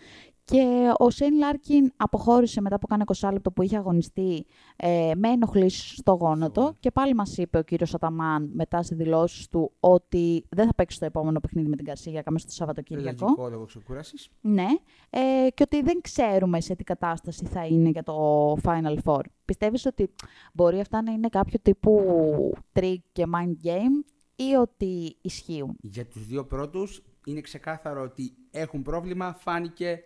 [0.51, 5.29] και ο Σέιν Λάρκιν αποχώρησε μετά από κάνα 20 λεπτό που είχε αγωνιστεί ε, με
[5.29, 6.75] ενοχλήσεις στο γόνατο.
[6.79, 10.99] Και πάλι μας είπε ο κύριος Αταμάν μετά στις δηλώσεις του ότι δεν θα παίξει
[10.99, 13.25] το επόμενο παιχνίδι με την Καρσίγιακα μέσα στο Σαββατοκύριακο.
[13.25, 14.29] Λογικό λόγω ξεκούρασης.
[14.41, 14.67] Ναι.
[15.09, 19.21] Ε, και ότι δεν ξέρουμε σε τι κατάσταση θα είναι για το Final Four.
[19.45, 20.09] Πιστεύεις ότι
[20.53, 26.27] μπορεί αυτά να είναι κάποιο τύπου trick και mind game ή ότι ισχύουν; Για τους
[26.27, 29.33] δύο πρώτους είναι ξεκάθαρο ότι έχουν πρόβλημα.
[29.33, 30.03] Φάνηκε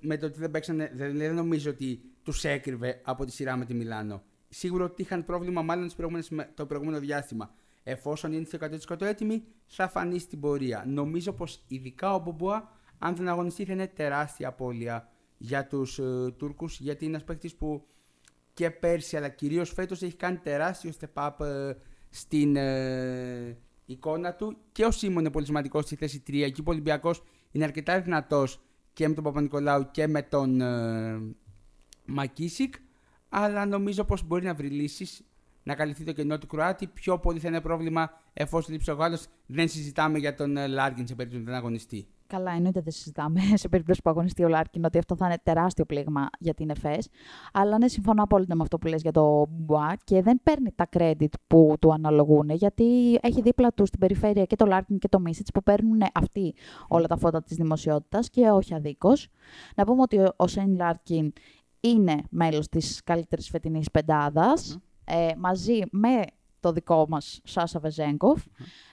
[0.00, 3.74] με το ότι δεν παίξανε, δεν, νομίζω ότι τους έκρυβε από τη σειρά με τη
[3.74, 4.22] Μιλάνο.
[4.48, 5.90] Σίγουρο ότι είχαν πρόβλημα μάλλον
[6.54, 7.54] το προηγούμενο διάστημα.
[7.82, 8.58] Εφόσον είναι στο
[8.98, 10.84] 100% έτοιμοι, θα φανεί στην πορεία.
[10.86, 15.08] Νομίζω πως ειδικά ο Μπομπουά, αν δεν αγωνιστεί, θα είναι τεράστια απώλεια
[15.38, 17.86] για τους uh, Τούρκους, γιατί είναι ένας παίκτης που
[18.54, 21.74] και πέρσι αλλά κυρίως φέτος έχει κάνει τεράστιο step up uh,
[22.10, 23.56] στην ε,
[23.86, 24.56] εικόνα του.
[24.72, 26.40] Και ο Σίμον είναι πολύ σημαντικός στη θέση 3.
[26.40, 28.60] Εκεί ο Ολυμπιακός είναι αρκετά δυνατός
[28.92, 31.20] και με τον Παπανικολάου και με τον ε,
[32.04, 32.74] Μακίσικ.
[33.28, 35.22] Αλλά νομίζω πως μπορεί να βρει λύσεις
[35.62, 36.86] να καλυφθεί το κενό του Κροάτη.
[36.86, 39.26] Πιο πολύ θα είναι πρόβλημα εφόσον λείψει ο Γάλλος.
[39.46, 42.06] Δεν συζητάμε για τον ε, Λάρκιν σε περίπτωση που δεν αγωνιστεί.
[42.28, 45.84] Καλά, εννοείται δεν συζητάμε σε περίπτωση που αγωνιστεί ο Λάρκιν ότι αυτό θα είναι τεράστιο
[45.84, 47.08] πλήγμα για την Εφές.
[47.52, 50.88] Αλλά ναι, συμφωνώ απόλυτα με αυτό που λες για το Μπομπουά και δεν παίρνει τα
[50.96, 55.20] credit που του αναλογούν γιατί έχει δίπλα του στην περιφέρεια και το Λάρκιν και το
[55.20, 56.54] Μίσιτς που παίρνουν αυτοί
[56.88, 59.28] όλα τα φώτα της δημοσιότητας και όχι αδίκως.
[59.76, 61.32] Να πούμε ότι ο Σέιν Λάρκιν
[61.80, 64.78] είναι μέλος της καλύτερης φετινής πεντάδας.
[65.04, 66.22] Ε, μαζί με
[66.60, 68.44] το δικό μας Σάσα Βεζένκοφ,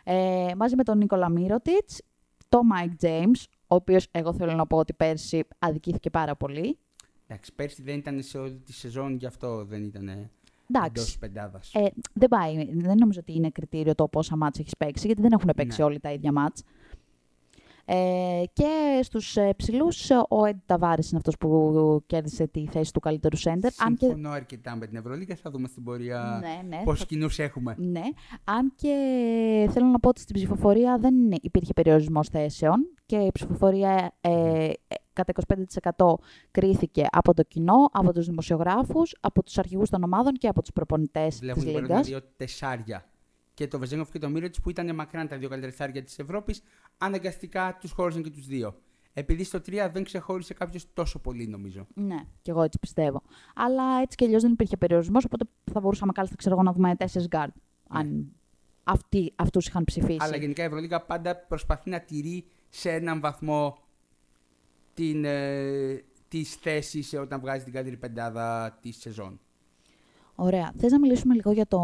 [0.04, 2.02] ε, μαζί με τον Νίκολα Μίροτιτς
[2.50, 6.78] το Mike James, ο οποίος εγώ θέλω να πω ότι πέρσι αδικήθηκε πάρα πολύ.
[7.28, 10.30] Εντάξει, πέρσι δεν ήταν σε όλη τη σεζόν, γι' αυτό δεν ήταν
[10.86, 11.74] εντός πεντάδας.
[11.74, 12.56] Ε, δεν πάει.
[12.74, 15.86] Δεν νομίζω ότι είναι κριτήριο το πόσα μάτς έχεις παίξει, γιατί δεν έχουν παίξει ναι.
[15.86, 16.64] όλοι τα ίδια μάτς.
[17.88, 23.00] Ε, και στους ε, ψηλούς, ο Ed Tavares είναι αυτός που κέρδισε τη θέση του
[23.00, 23.72] καλύτερου σέντερ.
[23.72, 24.36] Συμφωνώ και...
[24.36, 25.36] αρκετά με την Ευρωλίγα.
[25.36, 27.06] Θα δούμε στην πορεία ναι, ναι, πόσους θα...
[27.06, 27.76] κοινούς έχουμε.
[27.78, 28.04] Ναι.
[28.44, 28.94] Αν και
[29.72, 34.70] θέλω να πω ότι στην ψηφοφορία δεν υπήρχε περιορισμός θέσεων και η ψηφοφορία ε,
[35.14, 35.34] κατά
[35.96, 36.14] 25%
[36.52, 40.72] κρίθηκε από το κοινό, από τους δημοσιογράφους, από τους αρχηγούς των ομάδων και από τους
[40.72, 41.64] προπονητές της Λίγκας.
[41.64, 43.06] Βλέπουμε δύο τεσσάρια
[43.56, 46.62] και το Βεζένκοφ και το Μίροτιτς που ήταν μακράν τα δύο καλύτερα τεσσάρια της Ευρώπης,
[46.98, 48.76] αναγκαστικά τους χώρισαν και τους δύο.
[49.14, 51.88] Επειδή στο 3 δεν ξεχώρισε κάποιος τόσο πολύ, νομίζω.
[51.94, 53.22] Ναι, και εγώ έτσι πιστεύω.
[53.56, 57.28] Αλλά έτσι κι αλλιώς δεν υπήρχε περιορισμός, οπότε θα μπορούσαμε κάλλιστα ξέρω, να δούμε τέσσερις
[57.28, 57.56] γκαρντ.
[57.56, 58.00] Ναι.
[58.00, 58.32] Αν
[58.84, 60.18] αυτοί, αυτούς είχαν ψηφίσει.
[60.22, 63.78] Αλλά γενικά η Ευρωλίγα πάντα προσπαθεί να τηρεί σε έναν βαθμό
[64.94, 69.40] την, ε, τις θέσεις ε, όταν βγάζει την καλύτερη πεντάδα της σεζόν.
[70.36, 70.72] Ωραία.
[70.78, 71.80] Θες να μιλήσουμε λίγο για, το,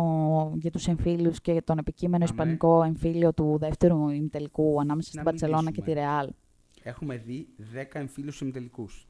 [0.55, 2.33] για τους εμφύλιους και για τον επικείμενο Αμέ.
[2.33, 6.09] ισπανικό εμφύλιο του δεύτερου ημιτελικού ανάμεσα στην Να Μπαρτσελώνα και τη μιλήσουμε.
[6.11, 6.29] Ρεάλ;
[6.83, 9.07] Έχουμε δει 10 εμφύλους ημιτελικούς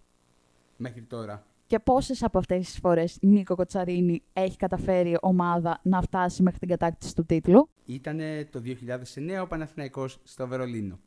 [0.77, 1.45] μέχρι τώρα.
[1.67, 6.67] Και πόσες από αυτές τις φορές Νίκο Κοτσαρίνη έχει καταφέρει ομάδα να φτάσει μέχρι την
[6.69, 8.19] κατάκτηση του τίτλου, Ήταν
[8.51, 10.99] το 2009 ο Παναθηναϊκός στο Βερολίνο.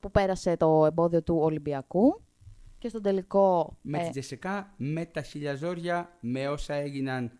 [0.00, 2.20] που πέρασε το εμπόδιο του Ολυμπιακού
[2.78, 7.30] και στον τελικό Με ε, τη Τζεσεκά, με τα χιλιαζόρια, με όσα έγιναν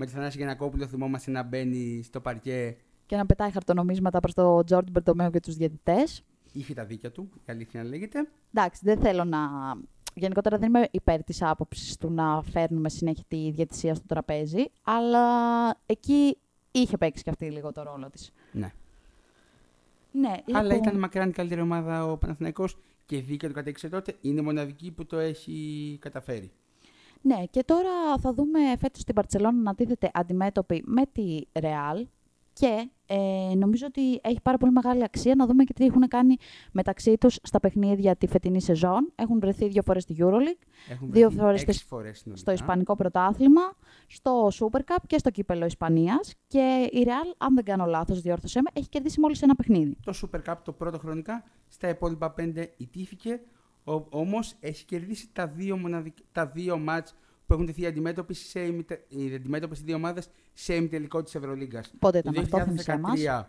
[0.00, 2.76] με τη Θανάση Γιανακόπουλο, θυμόμαστε να μπαίνει στο παρκέ.
[3.06, 6.24] και να πετάει χαρτονομίσματα προς τον Τζόρντ Μπερτομέο και τους διαιτητές.
[6.52, 8.28] Είχε τα δίκια του, η αλήθεια να λέγεται.
[8.54, 9.38] Εντάξει, δεν θέλω να...
[10.14, 15.24] Γενικότερα δεν είμαι υπέρ της άποψης του να φέρνουμε συνέχεια τη διαιτησία στο τραπέζι, αλλά
[15.86, 16.38] εκεί
[16.70, 18.32] είχε παίξει και αυτή λίγο το ρόλο της.
[18.52, 18.72] Ναι.
[20.12, 24.16] Ναι, Αλλά λοιπόν, ήταν μακράν η καλύτερη ομάδα ο Παναθηναϊκός και δίκαιο το κατέξε τότε.
[24.20, 26.52] Είναι η μοναδική που το έχει καταφέρει.
[27.22, 32.06] Ναι, και τώρα θα δούμε φέτος την Παρτσελώνα να τίθεται αντιμέτωπη με τη Ρεάλ
[32.52, 36.36] και ε, νομίζω ότι έχει πάρα πολύ μεγάλη αξία να δούμε και τι έχουν κάνει
[36.72, 39.12] μεταξύ τους στα παιχνίδια τη φετινή σεζόν.
[39.14, 42.40] Έχουν βρεθεί δύο φορές στη EuroLeague, Έχουν Δύο βρεθεί φορές έξι στο- φορές συνολικά.
[42.42, 43.60] στο Ισπανικό Πρωτάθλημα,
[44.06, 48.60] στο Super Cup και στο Κύπελο Ισπανίας και η Real, αν δεν κάνω λάθος, διόρθωσέ
[48.62, 49.96] με, έχει κερδίσει μόλις ένα παιχνίδι.
[50.04, 53.40] Το Super Cup το πρώτο χρονικά, στα υπόλοιπα πέντε ιτήθηκε,
[53.84, 56.16] ο, όμως έχει κερδίσει τα δύο, μοναδικ...
[56.32, 57.14] τα δύο μάτς
[57.46, 59.04] που έχουν τεθεί αντιμέτωποι σε ημιτε...
[59.08, 61.92] οι αντιμέτωπες οι δύο ομάδες σε ημιτελικό της Ευρωλίγκας.
[61.98, 63.20] Πότε Το ήταν αυτό, θύμισέ μας.
[63.20, 63.44] 2013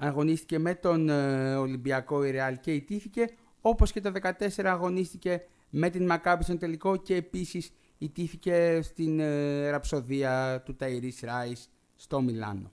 [0.00, 3.24] αγωνίστηκε με τον ε, Ολυμπιακό η Ρεάλ και ιτήθηκε,
[3.60, 9.70] όπως και το 2014 αγωνίστηκε με την Μακάμπη στον τελικό και επίσης ιτήθηκε στην ε,
[9.70, 12.70] ραψοδία του Ταϊρής Ράις στο Μιλάνο.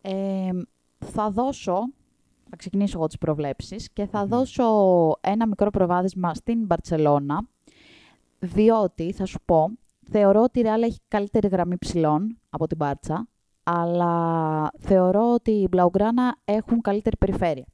[0.00, 0.50] Ε,
[0.98, 1.92] θα δώσω,
[2.50, 4.28] θα ξεκινήσω εγώ τις προβλέψεις και θα Μμμ.
[4.28, 4.64] δώσω
[5.20, 7.46] ένα μικρό προβάδισμα στην Μπαρτσελώνα,
[8.38, 9.70] διότι, θα σου πω,
[10.10, 13.28] θεωρώ ότι η Real έχει καλύτερη γραμμή ψηλών από την Μπάρτσα,
[13.62, 17.64] αλλά θεωρώ ότι οι Μπλαουγκράνα έχουν καλύτερη περιφέρεια.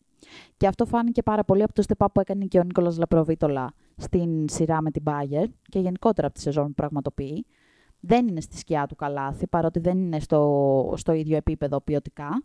[0.56, 3.72] Και αυτό φάνηκε πάρα πολύ από το step up που έκανε και ο Νίκολας Λαπροβίτολα
[3.96, 7.46] στην σειρά με την Bayern και γενικότερα από τη σεζόν που πραγματοποιεί.
[8.00, 12.42] Δεν είναι στη σκιά του Καλάθη, παρότι δεν είναι στο, στο ίδιο επίπεδο ποιοτικά.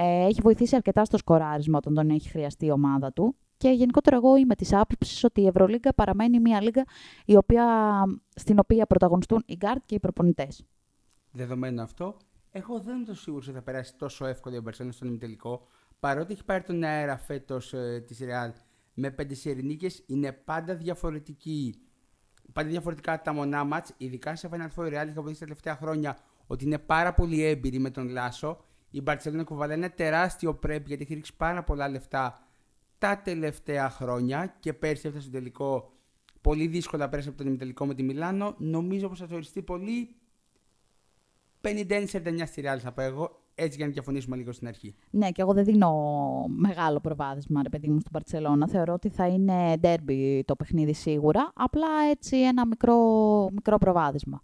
[0.00, 3.36] Ε, έχει βοηθήσει αρκετά στο σκοράρισμα όταν τον έχει χρειαστεί η ομάδα του.
[3.56, 6.84] Και γενικότερα εγώ είμαι της άποψης ότι η Ευρωλίγκα παραμένει μια λίγκα
[7.24, 7.64] η οποία,
[8.34, 10.64] στην οποία πρωταγωνιστούν οι γκαρντ και οι προπονητές.
[11.30, 12.16] Δεδομένο αυτό,
[12.50, 15.66] εγώ δεν είμαι τόσο σίγουρος ότι θα περάσει τόσο εύκολα η Μπαρσέλονα στον ημιτελικό.
[16.00, 18.52] Παρότι έχει πάρει τον αέρα φέτος ε, της Ρεάλ
[18.94, 21.74] με πέντε σερνίκε, είναι πάντα διαφορετική.
[22.52, 25.76] Πάντα διαφορετικά τα μονά μάτς, ειδικά σε Final Four η Real έχει αποδείξει τα τελευταία
[25.76, 28.64] χρόνια ότι είναι πάρα πολύ έμπειρη με τον Λάσο.
[28.90, 32.48] Η Μπαρσελόνα κουβαλάει ένα τεράστιο πρέπει γιατί έχει ρίξει πάρα πολλά λεφτά
[32.98, 35.92] τα τελευταία χρόνια και πέρσι έφτασε στο τελικό
[36.40, 38.54] πολύ δύσκολα πέρασε από τον ημιτελικό με τη Μιλάνο.
[38.58, 40.16] Νομίζω πως θα θεωρηστεί πολύ
[41.60, 44.94] 51-49 στη Real θα πω εγώ, έτσι για να διαφωνήσουμε λίγο στην αρχή.
[45.10, 45.92] Ναι, και εγώ δεν δίνω
[46.48, 48.68] μεγάλο προβάδισμα, ρε παιδί μου, στην Παρσελώνα.
[48.68, 52.96] Θεωρώ ότι θα είναι ντέρμπι το παιχνίδι σίγουρα, απλά έτσι ένα μικρό,
[53.52, 54.42] μικρό προβάδισμα.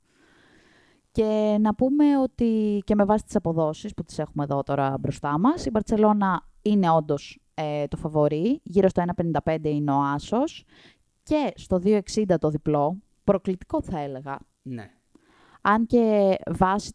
[1.14, 5.38] Και να πούμε ότι και με βάση τις αποδόσεις που τις έχουμε εδώ τώρα μπροστά
[5.38, 9.02] μας, η Μπαρτσελώνα είναι όντως ε, το φαβορί, γύρω στο
[9.44, 10.64] 1,55 είναι ο Άσος
[11.22, 14.90] και στο 2,60 το διπλό, προκλητικό θα έλεγα, Ναι.
[15.60, 16.92] αν και βάσει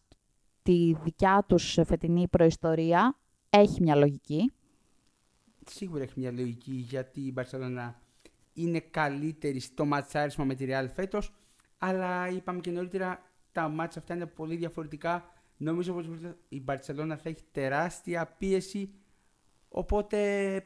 [0.63, 3.17] τη δικιά τους φετινή προϊστορία
[3.49, 4.51] έχει μια λογική.
[5.65, 8.01] Σίγουρα έχει μια λογική γιατί η Μπαρσελόνα
[8.53, 11.33] είναι καλύτερη στο ματσάρισμα με τη Real φέτος,
[11.77, 15.33] αλλά είπαμε και νωρίτερα τα μάτσα αυτά είναι πολύ διαφορετικά.
[15.57, 16.05] Νομίζω πως
[16.49, 18.93] η Μπαρσελόνα θα έχει τεράστια πίεση,
[19.69, 20.63] οπότε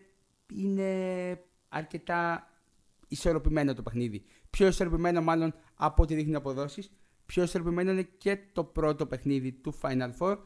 [0.54, 2.48] είναι αρκετά
[3.08, 4.26] ισορροπημένο το παιχνίδι.
[4.50, 6.92] Πιο ισορροπημένο μάλλον από ό,τι δείχνει αποδόσεις.
[7.26, 10.38] Πιο ισορροπημένο είναι και το πρώτο παιχνίδι του Final Four,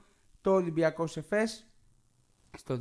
[0.41, 1.67] το Ολυμπιακός Εφές,
[2.57, 2.79] στο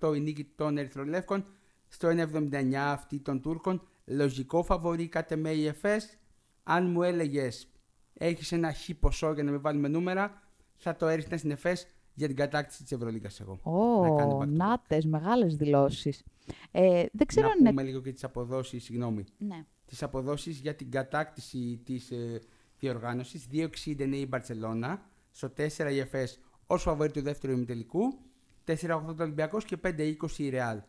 [0.00, 1.44] 2.08 η νίκη των Ερυθρολεύκων,
[1.88, 3.88] στο 1.79 αυτή των Τούρκων.
[4.04, 6.18] Λογικό φαβορή κάτε με η ΕΦΕΣ.
[6.62, 7.68] Αν μου έλεγες
[8.18, 10.42] έχεις ένα χ ποσό για να μην βάλουμε νούμερα,
[10.76, 13.60] θα το έριχνα στην ΕΦΕΣ για την κατάκτηση της Ευρωλίγα εγώ.
[14.02, 14.48] Να κάνει Ω, back to back.
[14.48, 16.22] νάτες, μεγάλες δηλώσεις.
[16.70, 17.68] Ε, δεν ξέρω να αν είναι...
[17.68, 19.24] πούμε λίγο και τις αποδόσεις, συγγνώμη.
[19.38, 19.64] Ναι.
[19.86, 22.40] Τις αποδόσεις για την κατάκτηση της ε,
[22.78, 23.46] διοργάνωσης.
[23.52, 28.18] 2.60 είναι η Μπαρσελόνα, στο 4 η ΕΦΕΣ ως φαβορή του δεύτερου ημιτελικού,
[28.66, 30.80] 4.80 ο Ολυμπιακός και 5.20 η Ρεάλ.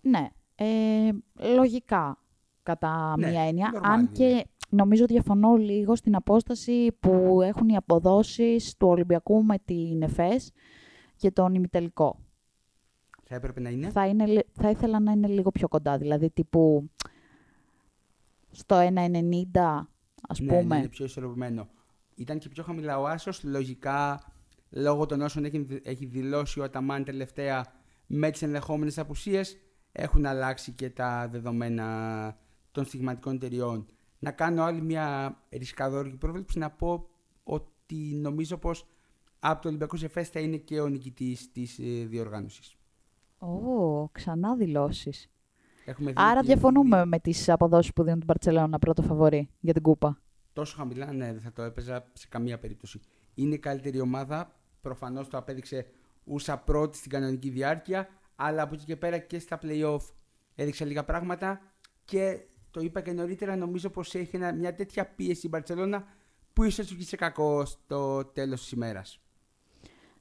[0.00, 0.28] ναι.
[0.58, 1.10] Ε,
[1.54, 2.18] λογικά,
[2.62, 3.70] κατά Ναι, μία έννοια.
[3.74, 4.10] normal αν είναι.
[4.12, 10.52] και νομίζω διαφωνώ λίγο στην απόσταση που έχουν οι αποδόσεις του Ολυμπιακού με την ΕΦΕΣ
[11.16, 12.18] και τον ημιτελικό.
[13.24, 16.30] Θα έπρεπε να είναι; Θα, είναι, λι- θα ήθελα να είναι λίγο πιο κοντά, δηλαδή
[16.30, 16.90] τύπου
[18.50, 19.86] στο 1,90
[20.28, 20.62] ας ναι, πούμε.
[20.62, 21.68] Ναι, είναι πιο ισορροπημένο.
[22.14, 24.20] Ήταν και πιο χαμηλά ο Άσος, λογικά
[24.70, 27.64] λόγω των όσων έχει, έχει δηλώσει ο Αταμάν τελευταία
[28.06, 29.56] με τις ενδεχόμενες απουσίες
[29.92, 32.38] έχουν αλλάξει και τα δεδομένα
[32.72, 33.86] των στιγματικών εταιριών.
[34.18, 37.08] Να κάνω άλλη μια ρισκαδόρικη πρόβλεψη να πω
[37.44, 38.86] ότι νομίζω πως
[39.38, 42.76] από το Ολυμπιακό Ζεφές θα είναι και ο νικητής της ε, διοργάνωσης.
[43.38, 45.30] Ω, ξανά δηλώσεις.
[45.84, 49.48] Έχουμε δει Άρα ότι διαφωνούμε έχει- με τις αποδόσεις που δίνουν την Παρτσελώνα πρώτο φαβορή
[49.60, 50.20] για την κούπα.
[50.52, 53.00] Τόσο χαμηλά, ναι, δεν θα το έπαιζα σε καμία περίπτωση.
[53.34, 54.52] Είναι η καλύτερη ομάδα.
[54.80, 55.86] Προφανώς το απέδειξε
[56.24, 58.08] ούσα πρώτη στην κανονική διάρκεια.
[58.36, 59.98] Αλλά από εκεί και πέρα και στα playoff
[60.54, 61.60] έδειξε λίγα πράγματα.
[62.04, 62.40] Και
[62.76, 66.04] το είπα και νωρίτερα, νομίζω πως έχει ένα- μια τέτοια πίεση η Μπαρσελόνα
[66.52, 69.20] που ίσως του βγει σε κακό στο τέλος της ημέρας.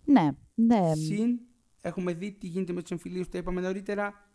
[0.05, 0.95] Ναι, ναι.
[0.95, 1.39] Συν
[1.81, 4.29] έχουμε δει τι γίνεται με τους εμφυλίους, το είπαμε νωρίτερα.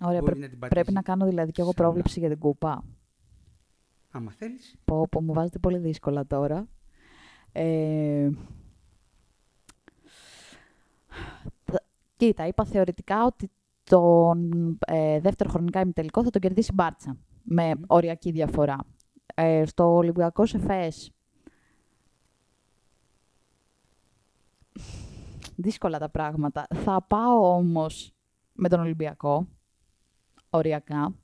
[0.00, 1.86] Ωραία, μπορεί πρέ- να την πατήσεις πρέπει να κάνω δηλαδή και εγώ ξανά.
[1.88, 2.84] πρόβλεψη για την κούπα.
[4.10, 4.74] Άμα θέλεις.
[4.84, 6.68] Πω, πω, μου βάζετε πολύ δύσκολα τώρα.
[7.52, 8.30] Ε,
[11.66, 11.84] th-
[12.16, 13.50] κοίτα, είπα θεωρητικά ότι
[13.84, 14.50] τον
[14.86, 17.16] ε, δεύτερο χρονικά ημιτελικό θα τον κερδίσει η Μπάρτσα.
[17.42, 17.82] Με Μμμ.
[17.86, 18.78] οριακή διαφορά.
[19.34, 21.12] Ε, στο Ολυμπιακό Σεφές
[25.56, 26.66] δύσκολα τα πράγματα.
[26.74, 28.14] Θα πάω όμως
[28.52, 29.48] με τον Ολυμπιακό,
[30.50, 31.14] οριακά,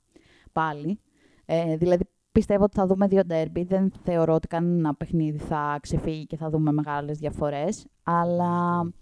[0.52, 1.00] πάλι.
[1.44, 3.64] Ε, δηλαδή πιστεύω ότι θα δούμε δύο ντέρμπι.
[3.64, 7.86] Δεν θεωρώ ότι κανένα παιχνίδι θα ξεφύγει και θα δούμε μεγάλες διαφορές.
[8.02, 8.92] Αλλά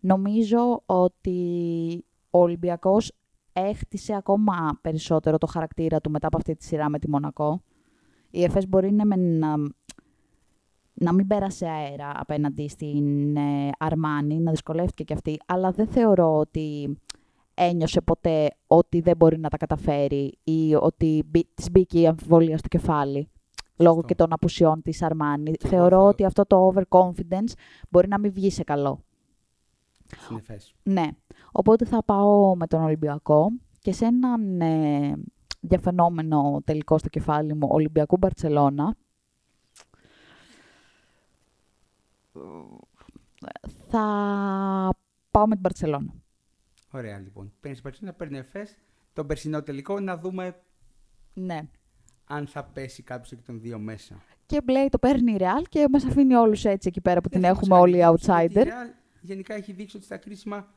[0.00, 3.12] νομίζω ότι ο Ολυμπιακός
[3.52, 7.62] έχτισε ακόμα περισσότερο το χαρακτήρα του μετά από αυτή τη σειρά με τη Μονακό.
[8.30, 9.54] Η ΕΦΕΣ μπορεί ναι, μεν να,
[10.94, 16.36] να μην πέρασε αέρα απέναντι στην ε, Αρμάνη, να δυσκολεύτηκε κι αυτή, αλλά δεν θεωρώ
[16.36, 16.98] ότι
[17.54, 22.58] ένιωσε ποτέ ότι δεν μπορεί να τα καταφέρει ή ότι μπη, της μπήκε η αμφιβολία
[22.58, 23.30] στο κεφάλι
[23.76, 24.08] λόγω Σωστό.
[24.08, 25.52] και των απουσιών της Αρμάνη.
[25.58, 26.06] εγώ Θεωρώ θεωρώ.
[26.06, 27.52] ότι αυτό το overconfidence
[27.90, 29.04] μπορεί να μην βγει σε καλό.
[30.18, 30.74] Συνεφές.
[30.82, 31.08] Ναι.
[31.52, 35.16] Οπότε θα πάω με τον Ολυμπιακό και σε έναν ε,
[35.60, 38.96] διαφαινόμενο τελικό στο κεφάλι μου Ολυμπιακού Μπαρτσελώνα
[43.88, 44.00] θα
[45.30, 46.12] πάω με την Μπαρτσελώνα.
[46.92, 47.52] Ωραία λοιπόν.
[47.60, 48.76] Παίρνεις Μπαρσελόνα, παίρνει Εφές.
[49.12, 50.56] Τον περσινό τελικό να δούμε
[51.34, 51.60] Ναι.
[52.24, 54.14] αν θα πέσει κάποιος εκ των δύο μέσα.
[54.46, 57.40] Και Μπλέι το παίρνει η Real και μας αφήνει όλους έτσι εκεί πέρα που την
[57.40, 58.50] Δεν θα έχουμε μας όλοι οι κάνει εντύπωση, outsider.
[58.50, 60.68] γιατί η Real Γενικά έχει δείξει ότι στα κρίσιμα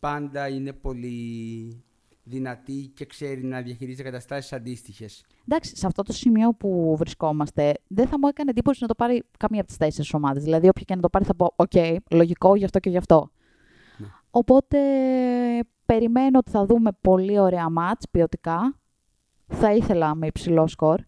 [0.00, 1.84] πάντα είναι πολύ
[2.22, 5.24] δυνατή και ξέρει να διαχειρίζεται καταστάσεις αντίστοιχες.
[5.48, 9.22] Εντάξει, σε αυτό το σημείο που βρισκόμαστε, δεν θα μου έκανε εντύπωση να το πάρει
[9.38, 10.40] καμία από τις τέσσερι ομάδε.
[10.40, 11.72] Δηλαδή, όποια και να το πάρει, θα πω: Οκ,
[12.10, 13.30] λογικό γι' αυτό και γι' αυτό.
[13.98, 14.06] Ναι.
[14.30, 14.78] Οπότε,
[15.86, 18.80] περιμένω ότι θα δούμε πολύ ωραία μάτς ποιοτικά.
[19.46, 21.00] Θα ήθελα με υψηλό σκορ.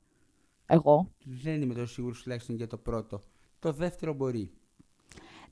[0.66, 1.10] Εγώ.
[1.24, 3.20] Δεν είμαι τόσο σίγουρος τουλάχιστον για το πρώτο.
[3.58, 4.52] Το δεύτερο μπορεί.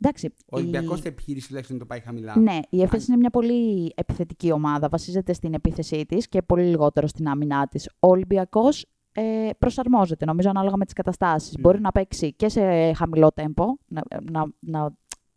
[0.05, 0.35] Εντάξει.
[0.45, 1.03] Ο Ολυμπιακός η...
[1.03, 2.39] θα επιχειρήσει τουλάχιστον να το πάει χαμηλά.
[2.39, 4.89] Ναι, η ΕΦΕΣ Αν- είναι μια πολύ επιθετική ομάδα.
[4.89, 7.89] Βασίζεται στην επίθεσή της και πολύ λιγότερο στην άμυνά της.
[8.01, 11.57] Ο Ολυμπιακός ε, προσαρμόζεται, νομίζω, ανάλογα με τις καταστάσεις.
[11.57, 11.61] Μμ.
[11.61, 14.95] Μπορεί να παίξει και σε χαμηλό τέμπο, να, να, να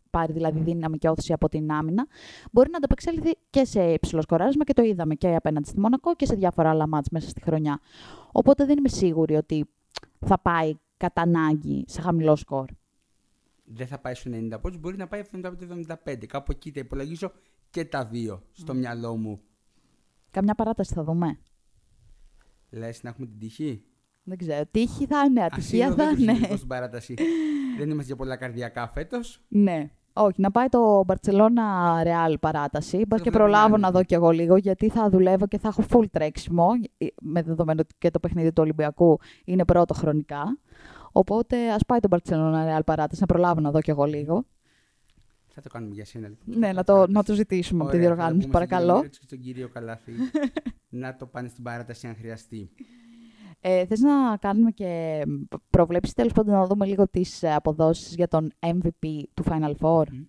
[0.10, 2.08] πάρει δηλαδή δύναμη και όθηση από την άμυνα.
[2.52, 6.26] Μπορεί να ανταπεξέλθει και σε υψηλός σκοράρισμα και το είδαμε και απέναντι στη Μονακό και
[6.26, 7.80] σε διάφορα άλλα μάτς μέσα στη χρονιά.
[8.32, 9.66] Οπότε δεν είμαι σίγουρη ότι
[10.26, 12.66] θα πάει κατά ανάγκη σε χαμηλό σκορ.
[13.66, 15.22] Δεν θα πάει στο 90 πόντους, μπορεί να πάει
[16.04, 16.26] 75-75.
[16.28, 17.32] Κάπου εκεί τα υπολογίζω
[17.70, 19.42] και τα δύο στο μυαλό μου.
[20.32, 21.40] Καμιά παράταση θα δούμε.
[22.70, 23.84] Λες να έχουμε την τύχη;
[24.24, 24.66] Δεν ξέρω.
[24.72, 26.32] Τύχη θα είναι, Ας ατυχία είναι, θα δεν είναι.
[26.32, 26.56] είναι.
[26.56, 27.14] στην παράταση.
[27.78, 29.42] δεν είμαστε για πολλά καρδιακά φέτος.
[29.48, 29.90] Ναι.
[30.18, 32.98] Όχι, να πάει το Barcelona Real παράταση.
[32.98, 33.98] Μπας το και βλέπω προλάβω να να είναι.
[33.98, 37.82] δω κι εγώ λίγο, γιατί θα δουλεύω και θα έχω full τρέξιμο, ε, με δεδομένο
[37.82, 40.58] ότι και το παιχνίδι του Ολυμπιακού είναι πρώτο χρονικά.
[41.18, 44.46] Οπότε ας πάει το Barcelona Real παράταση, να προλάβω να δω κι εγώ λίγο.
[45.48, 46.58] Θα το κάνουμε για σένα λοιπόν.
[46.58, 48.98] Ναι, να το, να το ζητήσουμε από τη Ωραία, θα διοργάνωση, πούμε στον κύριο παρακαλώ.
[48.98, 50.12] Μύρωτς και στον κύριο Καλάθη
[51.02, 52.70] να το πάνε στην παράταση αν χρειαστεί.
[53.60, 55.24] Ε, θες να κάνουμε και
[55.70, 60.04] προβλέψεις, τέλος πάντων να δούμε λίγο τις ε, αποδόσεις για τον MVP του Final Four;
[60.12, 60.22] Μμ.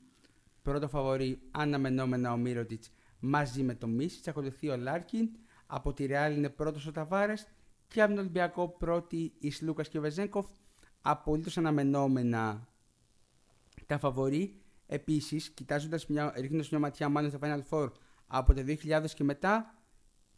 [0.62, 4.28] Πρώτο φαβορή αναμενόμενα ο Μίροτιτς μαζί με τον Μίσιτς.
[4.28, 5.28] Ακολουθεί ο Λάρκιν.
[5.66, 7.46] Από τη Ρεάλ είναι πρώτος ο Ταβάρες.
[7.88, 10.46] Και από τον Ολυμπιακό πρώτοι ο Σλούκας και ο Βεζένκοφ.
[11.08, 12.68] Απολύτως αναμενόμενα
[13.86, 14.60] τα φαβορή.
[14.86, 17.90] Επίσης, κοιτάζοντας μια, ρίχνοντας μια ματιά μάλλον στο Final Four
[18.26, 19.74] από το 2000 και μετά,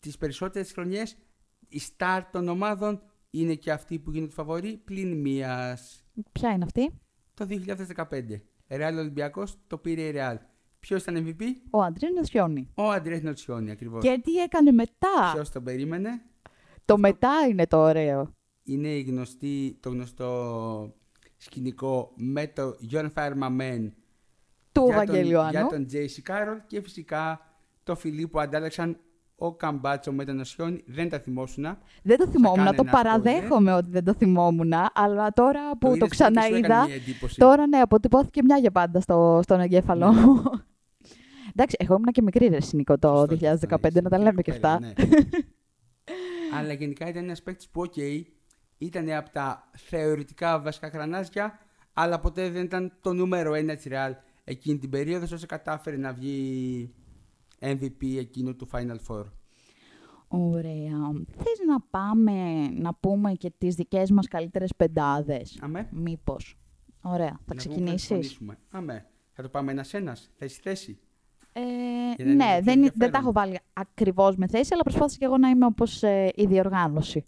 [0.01, 1.17] τις περισσότερες χρονιές
[1.69, 6.05] η star των ομάδων είναι και αυτοί που γίνονται φαβορή πλην μίας.
[6.33, 7.01] Ποια είναι αυτή;
[7.35, 8.43] Το 2015.
[8.69, 10.39] Ρεάλ Ολυμπιακό το πήρε η Ρεάλ.
[10.81, 11.43] Ποιος ήταν MVP?
[11.71, 12.71] Ο Αντρίνο Νοσιόνι.
[12.75, 14.03] Ο Αντρέας Νοτσιόνι ακριβώς.
[14.03, 16.23] Και τι έκανε μετά; Ποιος τον περίμενε;
[16.85, 18.37] Το μετά είναι το ωραίο.
[18.69, 20.95] Είναι η γνωστή, το γνωστό
[21.37, 23.91] σκηνικό με το John Fireman
[24.73, 25.69] Του για τον, Βαγγέλιου για Άνω.
[25.69, 27.41] τον JC Carroll και φυσικά
[27.83, 28.99] το φιλί που αντάλλαξαν
[29.37, 30.83] ο Καμπάτσο με τον Οσιόνι.
[30.87, 31.79] Δεν τα θυμόσουνα.
[32.03, 35.95] Δεν το θυμόμουν, κάνει το ένα παραδέχομαι ότι δεν το θυμόμουν, αλλά τώρα που το,
[35.95, 37.37] είδες πρώτη, σου έκανε ξαναείδα, μια εντύπωση.
[37.39, 40.21] τώρα ναι, αποτυπώθηκε μια για πάντα στο, στον εγκέφαλο Ναι.
[40.21, 40.43] μου.
[41.55, 44.43] Εντάξει, εγώ ήμουν και μικρή ρε Νίκο, το Σωστό, 2015, σωστό, να τα ναι, λέμε
[44.43, 44.87] και πέρα, αυτά.
[44.87, 44.93] ναι.
[46.59, 47.95] Αλλά γενικά ήταν ένας παίκτης που, οκ,
[48.79, 51.59] ήταν από τα θεωρητικά βασικά γρανάζια,
[51.93, 54.13] αλλά ποτέ δεν ήταν το νούμερο ένα της Real
[54.45, 56.95] εκείνη την περίοδος, ώστε κατάφερε να βγει
[57.61, 59.25] MVP εκείνου του Final Four.
[60.29, 61.13] Ωραία.
[61.37, 65.89] Θες να πάμε να πούμε και τις δικές μας καλύτερες πεντάδες, Αμέ.
[65.93, 66.59] μήπως.
[67.03, 68.59] Ωραία, θα Να πούμε, ξεκινήσεις; συμφωνήσουμε.
[68.71, 69.07] Αμέ.
[69.33, 70.99] Θα το πάμε ένα-ένα, θέση-θέση.
[71.53, 71.61] Ε,
[72.17, 73.15] Για να είναι ναι, πιο δεν, δεν τα ενδιαφέρον.
[73.23, 77.25] έχω βάλει ακριβώς με θέση, αλλά προσπάθησα και εγώ να είμαι όπως ε, η διοργάνωση.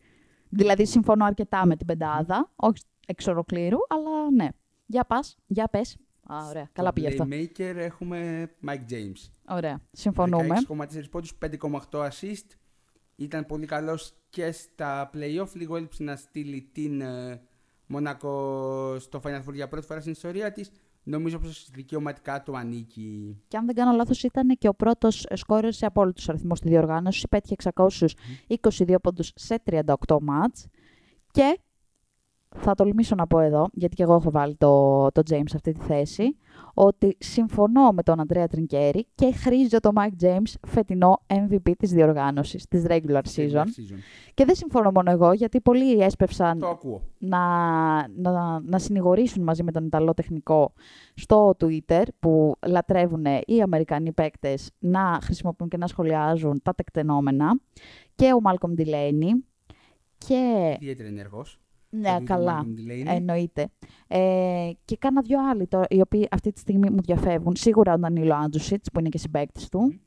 [0.50, 4.48] Δηλαδή, συμφωνώ αρκετά με την πεντάδα, όχι εξ ολοκλήρου, αλλά ναι.
[4.86, 5.96] Για πας, για πες.
[6.32, 7.26] Α, ωραία, καλά πήγε αυτό.
[7.30, 9.30] Playmaker έχουμε Mike James.
[9.48, 10.56] Ωραία, συμφωνούμε.
[10.68, 12.46] 16,4 πόντους, 5,8 assist.
[13.16, 15.48] Ήταν πολύ καλός και στα play-off.
[15.52, 17.40] Λίγο έλειψε να στείλει την ε,
[17.86, 20.70] Μονακό στο Final Four για πρώτη φορά στην ιστορία της.
[21.02, 23.40] Νομίζω πως δικαιωματικά του ανήκει.
[23.48, 27.28] Και αν δεν κάνω λάθος, ήταν και ο πρώτος σκόρερ σε απόλυτους αριθμούς στη διοργάνωση.
[27.28, 27.54] Πέτυχε
[28.46, 30.66] 622 πόντους σε 38 μάτς.
[31.30, 31.58] Και
[32.56, 35.72] θα τολμήσω να πω εδώ, γιατί και εγώ έχω βάλει το, το James σε αυτή
[35.72, 36.36] τη θέση,
[36.74, 42.68] ότι συμφωνώ με τον Αντρέα Τρινκέρι και χρήζει το Mike James φετινό MVP της διοργάνωσης,
[42.68, 43.64] της regular season.
[44.35, 47.02] Και δεν συμφωνώ μόνο εγώ, γιατί πολλοί έσπευσαν Το ακούω.
[47.18, 47.38] να,
[48.09, 50.72] να, να συνηγορήσουν μαζί με τον Ιταλό τεχνικό
[51.14, 57.61] στο Twitter που λατρεύουν οι Αμερικανοί παίκτες να χρησιμοποιούν και να σχολιάζουν τα τεκτενόμενα
[58.14, 59.42] και ο Μάλκομ Delaney
[60.18, 60.76] και...
[60.80, 61.61] Ιδιαίτερα ενεργός.
[61.90, 62.64] Ναι, Το William καλά.
[62.64, 63.14] Malcolm Delaney.
[63.14, 63.70] Εννοείται.
[64.07, 67.57] Ε, και κάνα δυο άλλοι τώρα, οι οποίοι αυτή τη στιγμή μου διαφεύγουν.
[67.57, 70.00] Σίγουρα ο Ντανίλο Άντζουσιτ, που είναι και συμπαίκτης του.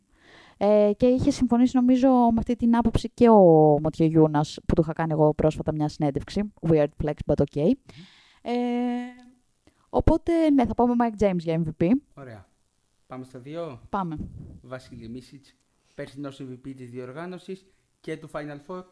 [0.58, 3.40] Ε, και είχε συμφωνήσει, νομίζω, με αυτή την άποψη και ο
[3.82, 6.54] Μωτιέ Γιούνας, που του είχα κάνει εγώ πρόσφατα μια συνέντευξη.
[6.70, 7.72] Weird flex, but okay.
[8.42, 8.52] Ε,
[9.90, 11.88] οπότε, ναι, θα πάμε Mike James για MVP.
[12.14, 12.48] Ωραία.
[13.08, 13.80] Πάμε στα δύο.
[13.90, 14.18] Πάμε.
[14.62, 15.56] Βασίλη Μίσιτς,
[15.96, 17.66] περσινός MVP της διοργάνωσης
[18.00, 18.84] και του Final Four.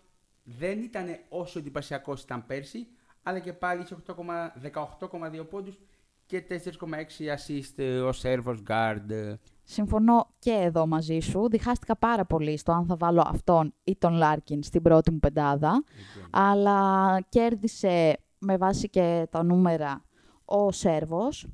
[0.59, 2.87] Δεν ήταν όσο εντυπωσιακός ήταν πέρσι,
[3.23, 4.15] αλλά και πάλι είχε 8,-
[4.61, 5.79] 18,2 πόντους
[6.25, 9.09] και 4,6 assist ε, ο Σέρβος Guard.
[9.09, 9.33] ε.
[9.63, 11.47] Συμφωνώ και εδώ μαζί σου.
[11.49, 15.83] Διχάστηκα πάρα πολύ στο αν θα βάλω αυτόν ή τον Λάρκιν στην πρώτη μου πεντάδα.
[16.29, 20.03] αλλά κέρδισε με βάση και τα νούμερα
[20.45, 21.47] ο Σέρβος.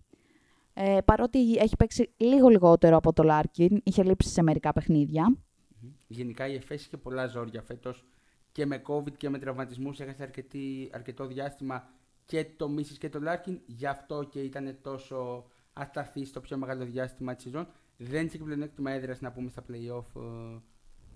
[0.73, 5.36] Ε, παρότι έχει παίξει λίγο λιγότερο από το Λάρκιν, είχε λείψει σε μερικά παιχνίδια.
[6.07, 8.05] Γενικά η ΕΦΕΣ είχε πολλά ζόρια φέτος
[8.58, 11.89] και με COVID και με τραυματισμούς έχασε αρκετή, αρκετό διάστημα
[12.26, 16.86] και το Μίτσιτς και το Λάρκιν, γι' αυτό και ήταν τόσο ασταθή στο πιο μεγάλο
[16.86, 17.67] διάστημα της σεζόν.
[17.98, 20.58] Δεν είχε και πλεονέκτημα έδρας να πούμε στα play-off ε,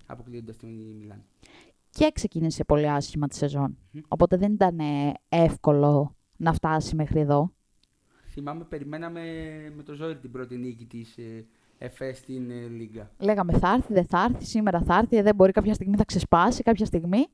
[0.06, 1.24] αποκλείοντας τη Μιλάν.
[1.90, 3.78] Και ξεκίνησε πολύ άσχημα τη σεζόν.
[4.08, 7.52] Οπότε δεν ήταν ε, εύκολο να φτάσει μέχρι εδώ.
[8.28, 9.22] Θυμάμαι, περιμέναμε
[9.76, 11.16] με το ζόρι την πρώτη νίκη της
[11.82, 13.10] ε, ΕΦΕΣ στην ε, Λίγκα.
[13.18, 16.04] Λέγαμε θα έρθει, δεν θα έρθει, σήμερα θα έρθει, ε, δεν μπορεί κάποια στιγμή θα
[16.04, 17.26] ξεσπάσει, κάποια στιγμή.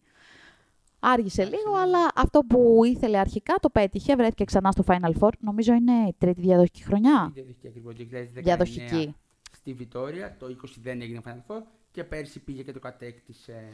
[1.00, 5.30] Άργησε λίγο, αλλά αυτό που ήθελε αρχικά το πέτυχε, βρέθηκε ξανά στο Final Four.
[5.40, 7.30] Νομίζω είναι η τρίτη διαδοχική χρονιά.
[7.34, 9.14] Διαδοχική ακριβώς, 2019 Διαδοχική.
[9.52, 13.68] στη Βιτόρια, το 20 δεν έγινε Final Four και πέρσι πήγε και το κατέκτησε.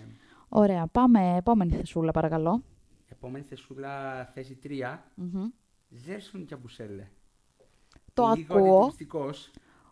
[0.49, 2.63] Ωραία, πάμε επόμενη θεσούλα παρακαλώ.
[3.09, 5.45] Επόμενη θεσούλα, θέση 3, Μμμ.
[5.89, 7.09] Ζέρσον και Αμπουσέλε.
[8.13, 8.93] Το Λίγο ακούω.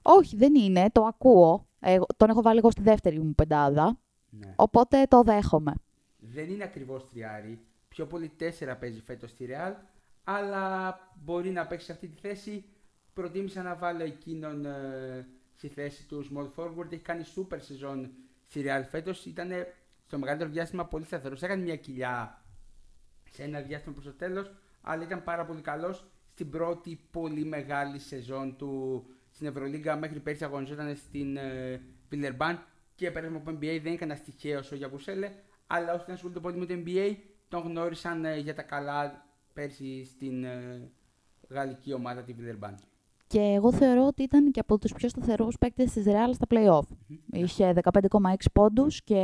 [0.02, 0.16] Αντιπιστικός.
[0.16, 1.66] Όχι, δεν είναι, το ακούω.
[1.80, 3.98] Εγώ, τον έχω βάλει εγώ στη δεύτερη μου πεντάδα,
[4.30, 4.54] Ναι.
[4.56, 5.72] οπότε το δέχομαι.
[6.18, 7.60] Δεν είναι ακριβώς τριάρι.
[7.88, 9.72] Πιο πολύ τέσσερα παίζει φέτος στη Real,
[10.24, 12.64] αλλά μπορεί να παίξει σε αυτή τη θέση.
[13.12, 16.92] Προτίμησα να βάλω εκείνον ε, στη θέση του small forward.
[16.92, 18.10] Έχει κάνει super σεζόν
[18.46, 19.26] στη Real φέτος.
[19.26, 19.50] Ήταν
[20.06, 21.42] στο μεγαλύτερο διάστημα πολύ σταθερός.
[21.42, 22.42] Έκανε μια κοιλιά
[23.30, 24.52] σε ένα διάστημα προς το τέλος,
[24.82, 29.96] αλλά ήταν πάρα πολύ καλός στην πρώτη πολύ μεγάλη σεζόν του στην Ευρωλίγκα.
[29.96, 31.80] Μέχρι πέρσι αγωνιζόταν στην ε,
[32.10, 32.58] Villeurbanne
[32.94, 35.30] και πέρασμα από NBA δεν ήταν τυχαίος ο Γιαβουσέλε,
[35.66, 37.16] αλλά όσοι ασχολούνται πολύ με το NBA
[37.48, 40.90] τον γνώρισαν ε, για τα καλά πέρσι στην ε,
[41.48, 42.78] γαλλική ομάδα τη Villeurbanne.
[43.26, 46.96] Και εγώ θεωρώ ότι ήταν και από τους πιο σταθερούς παίκτες της Real στα play-off.
[47.32, 49.20] Είχε 15,6 πόντους και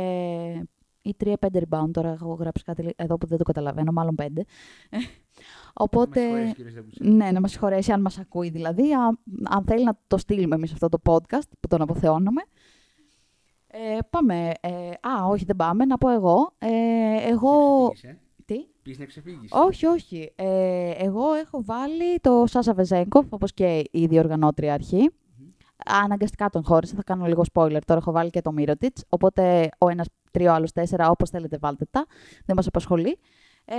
[1.09, 1.91] ή 3-5 rebound.
[1.91, 4.25] Τώρα έχω γράψει κάτι εδώ που δεν το καταλαβαίνω, μάλλον 5.
[5.73, 7.09] Οπότε, Μας συγχωρείς, κύριε Ζαμπουσέλε.
[7.15, 8.93] ναι, να μας συγχωρέσει αν μας ακούει δηλαδή.
[8.93, 12.41] Αν, αν θέλει να το στείλουμε εμείς αυτό το podcast που τον αποθεώνουμε.
[13.67, 14.51] Ε, πάμε.
[14.61, 14.69] Ε,
[15.01, 15.85] α, όχι, δεν πάμε.
[15.85, 16.53] Να πω εγώ.
[16.57, 16.67] Ε,
[17.29, 17.87] εγώ...
[17.93, 18.21] Ξεφύγεις, ε.
[18.45, 19.51] Τι; Πεις να ξεφύγεις.
[19.53, 20.31] Όχι, όχι.
[20.35, 25.09] Ε, εγώ έχω βάλει το Σάσα Βεζέγκοφ, όπως και η διοργανώτρια αρχή.
[25.85, 27.79] Αναγκαστικά τον χώρισα, θα κάνω λίγο spoiler.
[27.85, 31.57] Τώρα έχω βάλει και το Μύρωτιτς, οπότε ο ένας τρία, ο άλλος τέσσερα, όπως θέλετε
[31.57, 32.05] βάλτε τα.
[32.45, 33.17] Δεν μας απασχολεί.
[33.65, 33.75] Ε,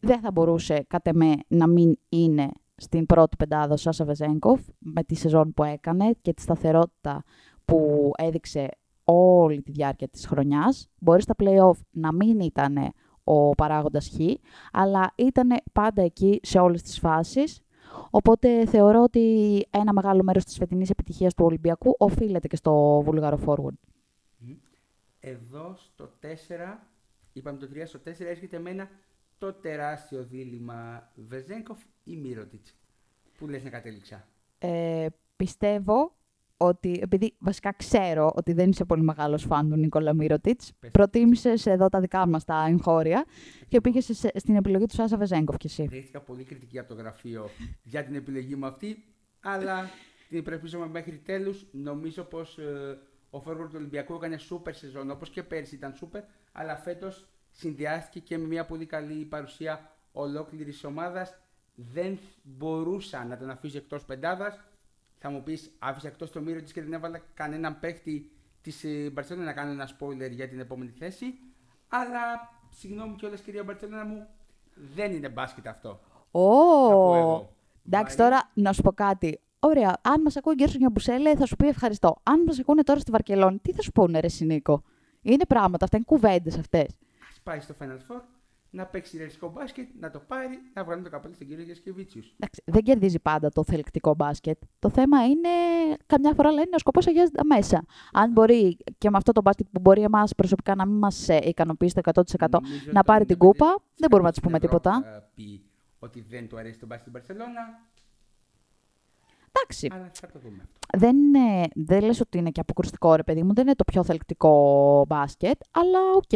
[0.00, 5.02] δεν θα μπορούσε, κατ' εμέ, να μην είναι στην πρώτη πεντάδα ο Σάσα Βεζέγκοφ, με
[5.02, 7.22] τη σεζόν που έκανε και τη σταθερότητα
[7.64, 8.68] που έδειξε
[9.04, 10.88] όλη τη διάρκεια της χρονιάς.
[10.98, 12.76] Μπορεί στα play-off να μην ήταν
[13.24, 14.16] ο παράγοντας Χ,
[14.72, 17.60] αλλά ήταν πάντα εκεί σε όλες τις φάσεις.
[18.10, 19.20] Οπότε θεωρώ ότι
[19.70, 23.91] ένα μεγάλο μέρος της φετινής επιτυχίας του Ολυμπιακού οφείλεται και στο βούλγαρο forward.
[25.22, 25.30] Μμμ.
[25.34, 26.26] Εδώ στο 4,
[27.32, 28.88] είπαμε το 3, στο 4 έρχεται εμένα
[29.38, 32.74] το τεράστιο δίλημα Βεζέγκοφ ή Μύρωτιτς.
[33.38, 35.06] Πού λες να κατέληξα; Ε,
[35.36, 36.16] πιστεύω
[36.56, 40.90] ότι, επειδή βασικά ξέρω ότι δεν είσαι πολύ μεγάλος φαν του Νίκολα Μύρωτιτς, Πες.
[40.90, 43.24] προτίμησες εδώ τα δικά μας τα εγχώρια
[43.68, 45.86] και πήγες σε- στην επιλογή του Σάσα Βεζέγκοφ κι εσύ.
[45.86, 47.50] Δέχτηκα πολύ κριτική από το γραφείο
[47.82, 49.04] για την επιλογή μου αυτή,
[49.40, 49.90] αλλά
[50.28, 51.66] την υπερασπίζομαι μέχρι τέλους.
[51.72, 52.98] Νομίζω πως ε,
[53.34, 56.22] ο φόρβορ του Ολυμπιακού έκανε σούπερ σεζόν, όπως και πέρσι ήταν σούπερ,
[56.52, 61.34] αλλά φέτος συνδυάστηκε και με μια πολύ καλή παρουσία ολόκληρης ομάδας.
[61.74, 64.60] Δεν μπορούσα να τον αφήσω εκτός πεντάδας.
[65.18, 68.30] Θα μου πεις, άφησα εκτός το μύρο της και δεν έβαλα κανέναν παίχτη
[68.60, 71.26] της ε, Μπαρσελόνα να κάνω ένα spoiler για την επόμενη θέση.
[71.88, 74.28] Αλλά, συγγνώμη κιόλας κυρία Μπαρσελόνα μου,
[74.74, 76.00] δεν είναι μπάσκετ αυτό.
[76.30, 76.40] Ω!
[76.88, 77.54] πω εγώ.
[77.86, 78.30] Εντάξει, Βάρη.
[78.30, 79.40] τώρα να σου πω κάτι.
[79.64, 82.16] Ωραία, αν μας ακούει ο Γκέρσον Γιαμπουσέλε, θα σου πει ευχαριστώ.
[82.22, 84.82] Αν μας ακούνε τώρα στη Βαρκελόνη, τι θα σου πούνε, Ρε Σινίκο;
[85.22, 86.86] Είναι πράγματα, αυτά είναι κουβέντες αυτές.
[87.30, 88.20] Ας πάει στο Final Four,
[88.70, 92.34] να παίξει ρεαλιστικό μπάσκετ, να το πάρει, να βγάλει το καπέλο στον κύριο Γιασκεβίτσιους.
[92.38, 94.58] Εντάξει, δεν κερδίζει πάντα το θελκτικό μπάσκετ.
[94.78, 95.48] Το θέμα είναι,
[96.06, 97.84] καμιά φορά λένε, ο σκοπός αγιάζει τα μέσα.
[98.12, 101.88] Αν μπορεί και με αυτό το μπάσκετ που μπορεί εμάς προσωπικά να μην μας ικανοποιεί
[101.88, 104.68] στο 100%, Νομίζω να το πάρει την 95% κούπα, δεν μπορούμε να τη πούμε στην
[104.68, 104.90] τίποτα.
[104.90, 105.62] Ευρώπη θα πει
[105.98, 107.62] ότι δεν του αρέσει το μπάσκετ στην Μπαρσελόνα,
[109.52, 110.98] Εντάξει, αλλά θα το δούμε αυτό.
[110.98, 114.04] δεν, είναι, δεν λες ότι είναι και αποκρουστικό, ρε παιδί μου, δεν είναι το πιο
[114.04, 116.32] θελκτικό μπάσκετ, αλλά οκ.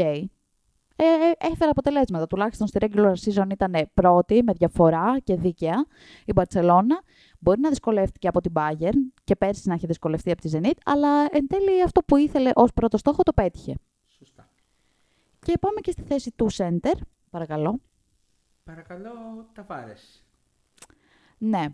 [0.98, 2.26] Ε, ε, έφερε αποτελέσματα.
[2.26, 5.86] Τουλάχιστον στη regular season ήταν πρώτη με διαφορά και δίκαια
[6.24, 7.02] η Μπαρτσελώνα.
[7.38, 11.26] Μπορεί να δυσκολεύτηκε από την Bayern και πέρσι να έχει δυσκολευτεί από τη Zenit, αλλά
[11.30, 13.74] εν τέλει αυτό που ήθελε ως πρώτο στόχο το πέτυχε.
[14.06, 14.48] Σωστά.
[15.38, 16.94] Και πάμε και στη θέση του center,
[17.30, 17.80] παρακαλώ.
[18.64, 19.10] Παρακαλώ,
[19.52, 20.24] Ταβάρες.
[21.38, 21.66] Ναι,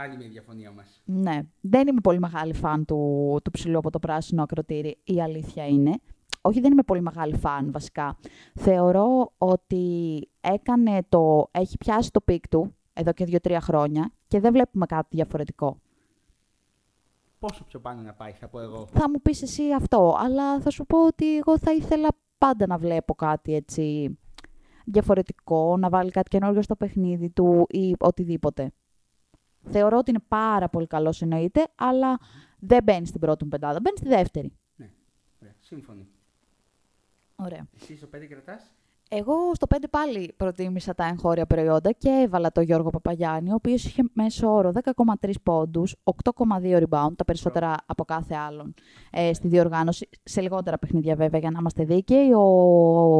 [0.00, 1.02] Άλλη μια διαφωνία μας.
[1.04, 5.66] Ναι, δεν είμαι πολύ μεγάλη φαν του, του ψηλού από το πράσινο ακροτήρι, η αλήθεια
[5.66, 5.92] είναι.
[6.40, 8.18] Όχι, δεν είμαι πολύ μεγάλη φαν βασικά.
[8.54, 9.84] Θεωρώ ότι
[10.40, 15.08] έκανε το, έχει πιάσει το peak του εδώ και δύο-τρία χρόνια και δεν βλέπουμε κάτι
[15.10, 15.76] διαφορετικό.
[17.38, 18.86] Πόσο πιο πάνω να πάει, θα πω εγώ.
[18.86, 22.78] Θα μου πεις εσύ αυτό, αλλά θα σου πω ότι εγώ θα ήθελα πάντα να
[22.78, 24.18] βλέπω κάτι έτσι
[24.84, 28.72] διαφορετικό, να βάλει κάτι καινούργιο στο παιχνίδι του ή οτιδήποτε.
[29.62, 32.18] Θεωρώ ότι είναι πάρα πολύ καλός εννοείται, αλλά
[32.58, 34.52] δεν μπαίνει στην πρώτη μου πεντάδα, μπαίνει στη δεύτερη.
[34.76, 34.90] Ναι,
[35.42, 36.08] ωραία, σύμφωνοι.
[37.36, 37.66] Ωραία.
[37.80, 38.74] Εσύ στο 5 κρατάς;
[39.12, 43.84] Εγώ στο 5 πάλι προτίμησα τα εγχώρια προϊόντα και έβαλα το Γιώργο Παπαγιάννη, ο οποίος
[43.84, 44.72] είχε μέσο όρο
[45.20, 48.74] 10,3 πόντους, 8,2 rebound, τα περισσότερα από κάθε άλλον
[49.10, 50.08] ε, στη διοργάνωση.
[50.22, 52.32] Σε λιγότερα παιχνίδια, βέβαια, για να είμαστε δίκαιοι.
[52.32, 52.40] Ο,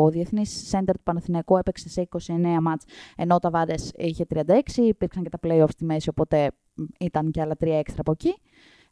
[0.05, 2.85] ο διεθνής center του Παναθηναϊκού έπαιξε σε 29 μάτς,
[3.17, 4.61] ενώ ο Ταβάρες είχε 36.
[4.77, 8.35] Υπήρξαν και τα playoffs στη μέση, οπότε μ, ήταν και άλλα τρία έξτρα από εκεί.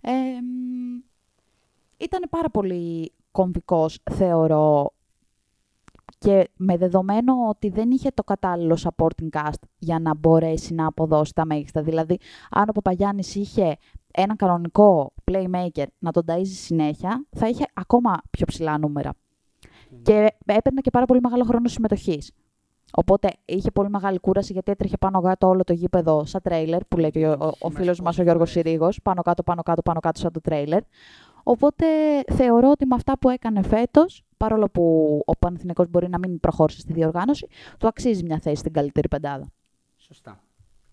[0.00, 1.02] Ε, μ,
[1.96, 4.92] ήταν πάρα πολύ κομβικός, θεωρώ,
[6.18, 11.34] και με δεδομένο ότι δεν είχε το κατάλληλο supporting cast για να μπορέσει να αποδώσει
[11.34, 11.82] τα μέγιστα.
[11.82, 12.18] Δηλαδή,
[12.50, 13.76] αν ο Παπαγιάννης είχε
[14.10, 19.10] ένα κανονικό playmaker να τον ταΐζει συνέχεια, θα είχε ακόμα πιο ψηλά νούμερα.
[20.02, 22.32] Και έπαιρνε και πάρα πολύ μεγάλο χρόνο συμμετοχής.
[22.92, 26.96] Οπότε είχε πολύ μεγάλη κούραση γιατί έτρεχε πάνω κάτω όλο το γήπεδο σαν τρέιλερ, που
[26.96, 29.00] λέει και ο, ο, ο φίλος μας ο Γιώργος Συρίγος.
[29.02, 30.82] Πάνω κάτω, πάνω κάτω, πάνω κάτω σαν το τρέιλερ.
[31.50, 31.86] Οπότε
[32.32, 34.82] θεωρώ ότι με αυτά που έκανε φέτος, παρόλο που
[35.26, 37.46] ο Παναθηναϊκός μπορεί να μην προχώρησε στη διοργάνωση,
[37.78, 39.50] του αξίζει μια θέση στην καλύτερη πεντάδα.
[39.96, 40.42] Σωστά.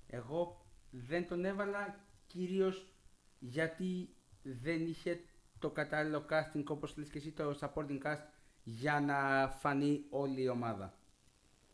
[0.08, 2.93] Εγώ δεν τον έβαλα κυρίως
[3.39, 4.10] γιατί
[4.41, 5.20] δεν είχε
[5.60, 8.24] το κατάλληλο casting όπως λες και εσύ το supporting cast
[8.64, 10.93] για να φανεί όλη η ομάδα.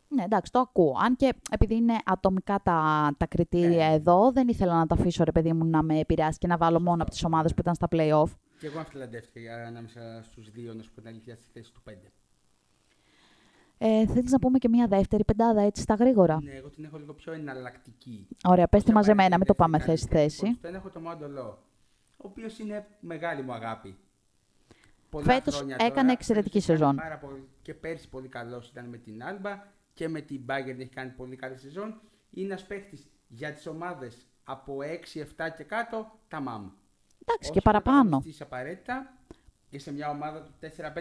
[0.08, 0.94] Ναι, εντάξει, το ακούω.
[1.04, 3.94] Αν και επειδή είναι ατομικά τα, τα κριτήρια Ε.
[3.94, 6.80] εδώ, δεν ήθελα να τα αφήσω, ρε παιδί μου, να με επηρεάσει και να βάλω
[6.80, 8.30] μόνο από τις ομάδες που ήταν στα playoff.
[8.62, 11.92] Και εγώ αμφιλαντεύτηκα ανάμεσα στους δύο, να σου πω την αλήθεια, στη θέση του 5.
[13.78, 16.98] Ε, Θέλεις να πούμε και μια δεύτερη πεντάδα έτσι στα γρήγορα; Ναι, εγώ την έχω
[16.98, 18.28] λίγο πιο εναλλακτική.
[18.44, 20.18] Ωραία, πες τη Πιο μαζεμένα, μην το πάμε παρακολουθητικά.
[20.20, 20.44] θέση-θέση.
[20.44, 21.62] Λοιπόν, στον έχω το Μάντολο,
[22.16, 23.96] ο οποίος είναι μεγάλη μου αγάπη.
[25.10, 26.12] πολλά Φέτος χρόνια έκανε τώρα.
[26.12, 26.96] εξαιρετική Φέτος έκανε σεζόν.
[26.96, 30.88] Πάρα πολύ, και πέρσι πολύ καλός ήταν με την Άλμπα και με την Bayern έχει
[30.88, 32.00] κάνει πολύ καλή σεζόν.
[32.30, 32.98] Είναι ένας παίχτη
[33.28, 36.70] για τις ομάδες από 6-7 και κάτω, τα μάμ.
[37.26, 38.00] Εντάξει, Όχι και παραπάνω.
[38.00, 39.12] πρωταγωνιστής απαραίτητα
[39.70, 40.50] και σε μια ομάδα του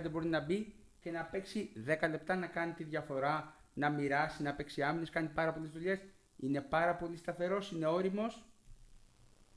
[0.05, 1.69] 4-5 μπορεί να μπει και να παίξει
[2.03, 5.99] 10 λεπτά να κάνει τη διαφορά, να μοιράσει, να παίξει άμυνες, κάνει πάρα πολλές δουλειές.
[6.37, 8.45] Είναι πάρα πολύ σταθερός, είναι όριμος.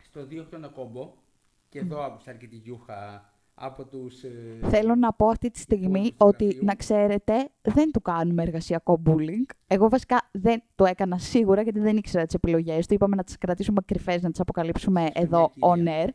[0.03, 1.15] Στο 2 χρόνο κόμπο
[1.69, 4.23] και εδώ άκουσα αρκετή γιούχα από τους...
[4.23, 6.65] ε, Θέλω να πω αυτή τη στιγμή του ότι, γραφείου.
[6.65, 9.47] να ξέρετε, δεν του κάνουμε εργασιακό bullying.
[9.67, 12.95] Εγώ βασικά δεν το έκανα σίγουρα γιατί δεν ήξερα τις επιλογές του.
[12.95, 16.05] Είπαμε να τις κρατήσουμε κρυφές, να τις αποκαλύψουμε εδώ on κυρία.
[16.05, 16.09] air.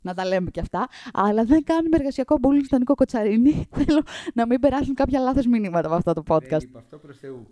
[0.00, 0.88] Να τα λέμε και αυτά.
[1.12, 3.68] Αλλά δεν κάνουμε εργασιακό bullying στον Νίκο Κοτσαρίνη.
[3.76, 4.02] Θέλω
[4.34, 6.62] να μην περάσουν κάποια λάθος μηνύματα από αυτό το Δεν podcast.
[6.62, 7.46] είπα αυτό προς Θεού.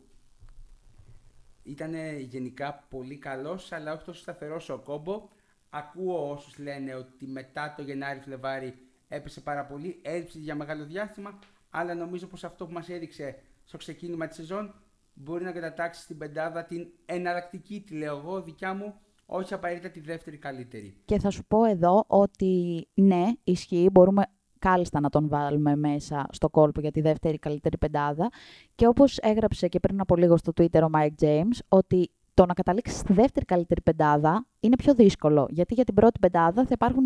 [1.63, 5.29] Ήταν γενικά πολύ καλός, αλλά όχι τόσο σταθερός ο κόμπο.
[5.71, 8.75] Ακούω όσους λένε ότι μετά το Γενάρη-Φλεβάρι
[9.09, 11.39] έπεσε πάρα πολύ, έλειψε για μεγάλο διάστημα,
[11.71, 14.75] αλλά νομίζω πως αυτό που μας έδειξε στο ξεκίνημα της σεζόν
[15.15, 20.01] μπορεί να κατατάξει στην πεντάδα την εναλλακτική, τη λέω εγώ, δικιά μου, όχι απαραίτητα τη
[20.01, 20.97] δεύτερη καλύτερη.
[21.05, 24.23] Και θα σου πω εδώ ότι ναι, ισχύει, μπορούμε
[24.59, 28.29] κάλλιστα να τον βάλουμε μέσα στο κόλπο για τη δεύτερη καλύτερη πεντάδα.
[28.75, 32.55] Και όπως έγραψε και πριν από λίγο στο Twitter ο Mike James, ότι το να
[32.55, 35.47] καταλήξεις στη δεύτερη καλύτερη πεντάδα είναι πιο δύσκολο.
[35.51, 37.05] Γιατί για την πρώτη πεντάδα θα υπάρχουν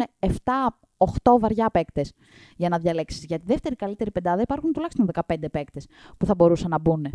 [1.25, 2.13] 7-8 βαριά παίκτες
[2.57, 3.25] για να διαλέξεις.
[3.25, 7.07] Για τη δεύτερη καλύτερη πεντάδα υπάρχουν τουλάχιστον 15 παίκτες που θα μπορούσαν να μπουν.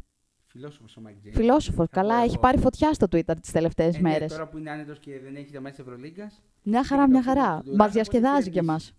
[0.60, 1.32] Φιλόσοφος ο Mike James.
[1.34, 2.40] Φιλόσοφος, Θα καλά, πω έχει εγώ.
[2.42, 4.32] πάρει φωτιά στο Twitter τις τελευταίες Ε, ναι, μέρες.
[4.32, 7.22] τώρα που είναι άνετος και δεν έχει τα μέσα της Ευρωλίγκας, Μια χαρά, και μια
[7.24, 7.58] το φίλο χαρά.
[7.58, 8.94] του Μας Ντουράν, διασκεδάζει οπότε και εμάς.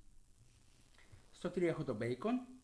[1.30, 2.56] Στο 3 έχω τον Bacon.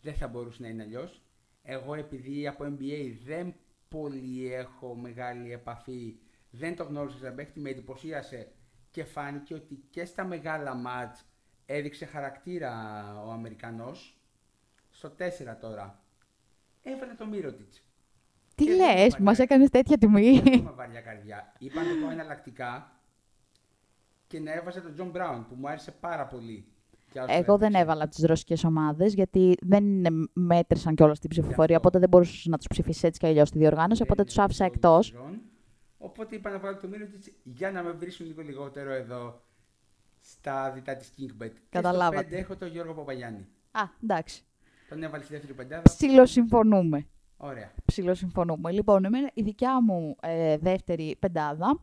[0.00, 1.22] Δεν θα μπορούσε να είναι αλλιώς.
[1.62, 3.54] Εγώ επειδή από NBA δεν
[3.88, 6.16] πολύ έχω μεγάλη επαφή,
[6.50, 8.52] δεν το γνώρισα σαν παίχτη, με εντυπωσίασε
[8.90, 11.24] και φάνηκε ότι και στα μεγάλα μάτς
[11.66, 12.72] έδειξε χαρακτήρα
[13.26, 14.18] ο Αμερικανός.
[14.90, 16.02] Στο 4 τώρα
[16.82, 17.82] έβαλε το Μίροτιτς.
[18.54, 19.44] Τι Και δεν λες, είπα, μας ναι.
[19.44, 21.52] έκανες τέτοια τιμή; Δεν έχουμε βαριά καρδιά.
[21.58, 22.92] Είπα να το πω εναλλακτικά
[24.26, 26.64] και να έβαζε τον Τζον Μπράουν που μου άρεσε πάρα πολύ.
[27.12, 27.82] για όσο Εγώ δεν έπαιξε.
[27.82, 31.62] έβαλα τις ρωσικές ομάδες γιατί δεν ε, μέτρησαν κιόλας την ψηφοφορία.
[31.76, 31.78] αυτό.
[31.78, 34.02] Οπότε δεν μπορούσες να τους ψηφίσεις έτσι κι αλλιώς στη διοργάνωση.
[34.02, 35.10] Οπότε Δεν τους άφησα είναι εκτός.
[35.12, 35.40] όλη τη σεζόν.
[35.98, 39.40] Οπότε είπα να βάλω το μήνυμα της για να με βρίσκουν λίγο λιγότερο εδώ
[40.20, 41.50] στα διτά της Kingbet.
[41.68, 42.22] Καταλάβατε.
[42.22, 43.46] Και στο 5 έχω τον Γιώργο Παπαγιάννη.
[43.70, 44.44] Α, εντάξει.
[44.88, 45.82] Τον έβαλε στη δεύτερη πεντάδα.
[45.82, 47.06] Ψιλοσυμφωνούμε.
[47.44, 47.72] Ωραία.
[47.84, 48.72] Ψιλοσυμφωνούμε.
[48.72, 51.80] Λοιπόν, εμένα, η δικιά μου ε, δεύτερη πεντάδα,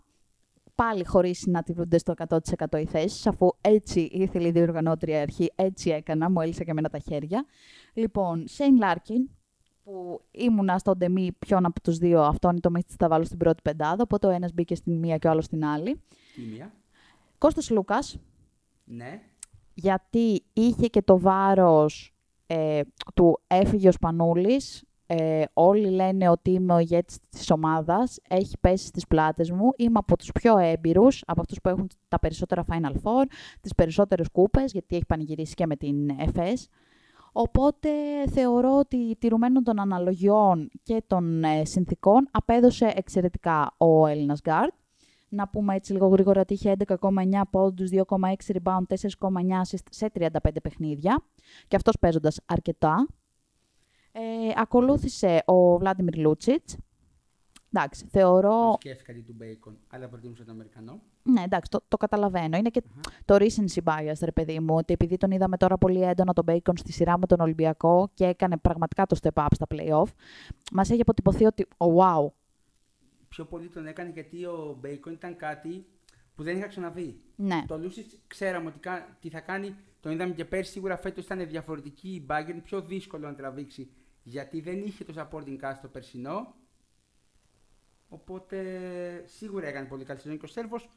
[0.75, 5.89] πάλι χωρίς να τηρούνται στο 100% οι θέσεις, αφού έτσι ήθελε η διοργανώτρια αρχή, έτσι
[5.89, 7.45] έκανα, μου έλυσε και εμένα τα χέρια.
[7.93, 9.29] Λοιπόν, Σέιν Λάρκιν,
[9.83, 13.61] που ήμουνα στον τεμή ποιον από τους δύο αυτόν το Μίτσιτς θα βάλω στην πρώτη
[13.61, 16.01] πεντάδα, οπότε ο ένας μπήκε στην μία και ο άλλος στην άλλη.
[16.35, 16.73] Τίμια.
[17.37, 18.19] Κώστας Λούκας,
[18.83, 19.21] Ναι.
[19.73, 22.13] γιατί είχε και το βάρος
[22.47, 22.81] ε,
[23.15, 24.83] του έφυγε ο Σπανούλης.
[25.13, 28.19] Ε, όλοι λένε ότι είμαι ο ηγέτης της ομάδας.
[28.29, 29.69] Έχει πέσει στις πλάτες μου.
[29.77, 33.25] Είμαι από τους πιο έμπειρους, από αυτούς που έχουν τα περισσότερα Final Four,
[33.61, 36.67] τις περισσότερες κούπες, γιατί έχει πανηγυρίσει και με την ΕΦΕΣ.
[37.31, 37.89] Οπότε
[38.29, 44.73] θεωρώ ότι τηρουμένων των αναλογιών και των ε, συνθήκων απέδωσε εξαιρετικά ο Έλληνας Γκάρτ.
[45.29, 46.97] Να πούμε έτσι λίγο γρήγορα ότι είχε 11,9
[47.49, 48.01] πόντους, 2,6
[48.45, 50.29] rebound, 4,9 assist σε 35
[50.63, 51.23] παιχνίδια.
[51.67, 53.07] Και αυτός παίζοντας αρκετά.
[54.11, 54.19] Ε,
[54.55, 56.77] ακολούθησε ο Βλάντιμιρ Λούτσιτς.
[57.73, 58.49] Εντάξει, θεωρώ...
[58.71, 61.01] Το σκέφτηκα αντί του Bacon, αλλά προτιμούσα τον Αμερικανό.
[61.23, 62.57] Ναι, εντάξει, το, το καταλαβαίνω.
[62.57, 62.81] Είναι και
[63.25, 66.73] το recency bias, ρε παιδί μου, ότι επειδή τον είδαμε τώρα πολύ έντονα τον Bacon
[66.79, 70.05] στη σειρά με τον Ολυμπιακό και έκανε πραγματικά το step up στα playoff,
[70.71, 72.27] μας έχει αποτυπωθεί ότι, oh, wow,
[73.27, 75.85] Πιο πολύ τον έκανε γιατί ο Bacon ήταν κάτι
[76.35, 77.21] που δεν είχα ξαναδεί.
[77.35, 77.63] ναι.
[77.67, 79.75] Το Λούσιτ ξέραμε ότι κα- τι θα κάνει.
[79.99, 80.71] Τον είδαμε και πέρσι.
[80.71, 83.89] Σίγουρα φέτος ήταν διαφορετική η Bayern, πιο δύσκολο να τραβήξει
[84.23, 86.53] γιατί δεν είχε το supporting cast το περσινό.
[88.09, 88.57] Οπότε
[89.25, 90.89] σίγουρα έκανε πολύ καλή σεζόν και ο Σέρβος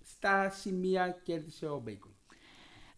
[0.00, 2.10] στα σημεία κέρδισε ο Bacon.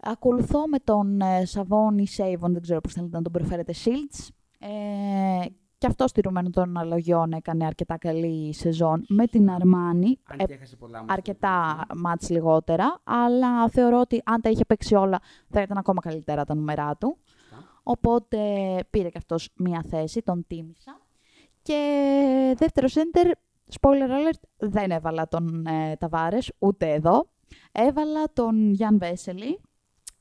[0.00, 4.28] Ακολουθώ με τον ε, Σαββόνι Σέιβον, δεν ξέρω πώς θέλετε να τον προφέρετε, Shields.
[4.58, 5.46] Ε,
[5.78, 10.18] και αυτό στηρωμένο των αναλογιών έκανε αρκετά καλή σεζόν με την Αρμάνη.
[10.24, 14.50] Αν Ε, και έχασε πολλά μάτς αρκετά στο μάτς λιγότερα, αλλά θεωρώ ότι αν τα
[14.50, 17.16] είχε παίξει όλα θα ήταν ακόμα καλύτερα τα νούμερά του.
[17.82, 17.90] Σωστά.
[17.90, 18.38] Οπότε
[18.90, 21.00] πήρε και αυτός μία θέση, τον τίμησα.
[21.62, 23.30] Και δεύτερο center,
[23.80, 27.28] spoiler alert, δεν έβαλα τον ε, Ταβάρες, ούτε εδώ.
[27.72, 29.60] Έβαλα τον Γιάν Βέσελη,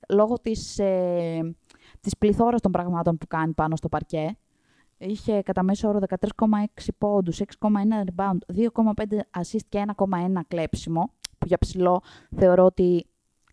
[0.09, 1.55] λόγω της, ε,
[2.01, 4.37] της πληθώρας των πραγμάτων που κάνει πάνω στο παρκέ.
[4.97, 11.57] Είχε κατά μέσο όρο 13,6 πόντους, 6,1 rebound, 2,5 assist και 1,1 κλέψιμο, που για
[11.57, 12.01] ψηλό
[12.35, 13.05] θεωρώ ότι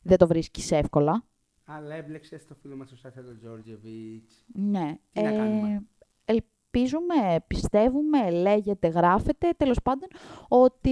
[0.02, 1.24] δεν το βρίσκεις εύκολα.
[1.70, 4.44] Αλλά έμπλεξε στο φίλο μας ο Σάθελο Τζόρτζεβιτς.
[4.46, 4.98] Ναι.
[5.12, 5.86] Τι να κάνουμε;
[6.24, 10.08] ελπίζουμε, πιστεύουμε, λέγεται, γράφεται, τέλος πάντων,
[10.48, 10.90] ότι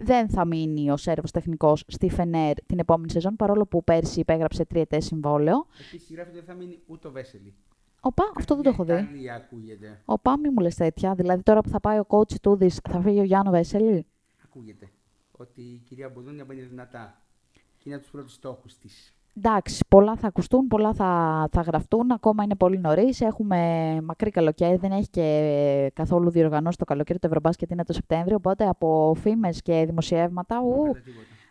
[0.00, 4.64] δεν θα μείνει ο Σέρβος τεχνικός στη Φενέρ την επόμενη σεζόν, παρόλο που πέρσι υπέγραψε
[4.64, 5.66] τριετές συμβόλαιο.
[5.88, 7.54] Επίσης γράφεται ότι δεν θα μείνει ούτε ο Βέσελη.
[8.00, 8.92] Οπα, αυτό δεν το έχω δει.
[8.92, 10.02] Καλή ακούγεται.
[10.04, 11.14] Οπα, μη μου λες τέτοια.
[11.14, 14.06] Δηλαδή τώρα που θα πάει ο coach Τούδης, θα φύγει ο Γιάννο Βέσελη;
[14.44, 14.90] Ακούγεται.
[15.32, 17.22] Ότι η κυρία Μποδόνια μπαίνει δυνατά.
[17.52, 19.16] Και είναι από τους πρώτους στόχους της.
[19.36, 22.10] Εντάξει, πολλά θα ακουστούν, πολλά θα, θα γραφτούν.
[22.10, 23.20] Ακόμα είναι πολύ νωρίς.
[23.20, 24.76] Έχουμε μακρύ καλοκαίρι.
[24.76, 27.18] Δεν έχει και καθόλου διοργανώσει το καλοκαίρι.
[27.18, 28.36] Το Ευρωμπάσκετ είναι το Σεπτέμβριο.
[28.36, 30.92] Οπότε από φήμες και δημοσιεύματα ου,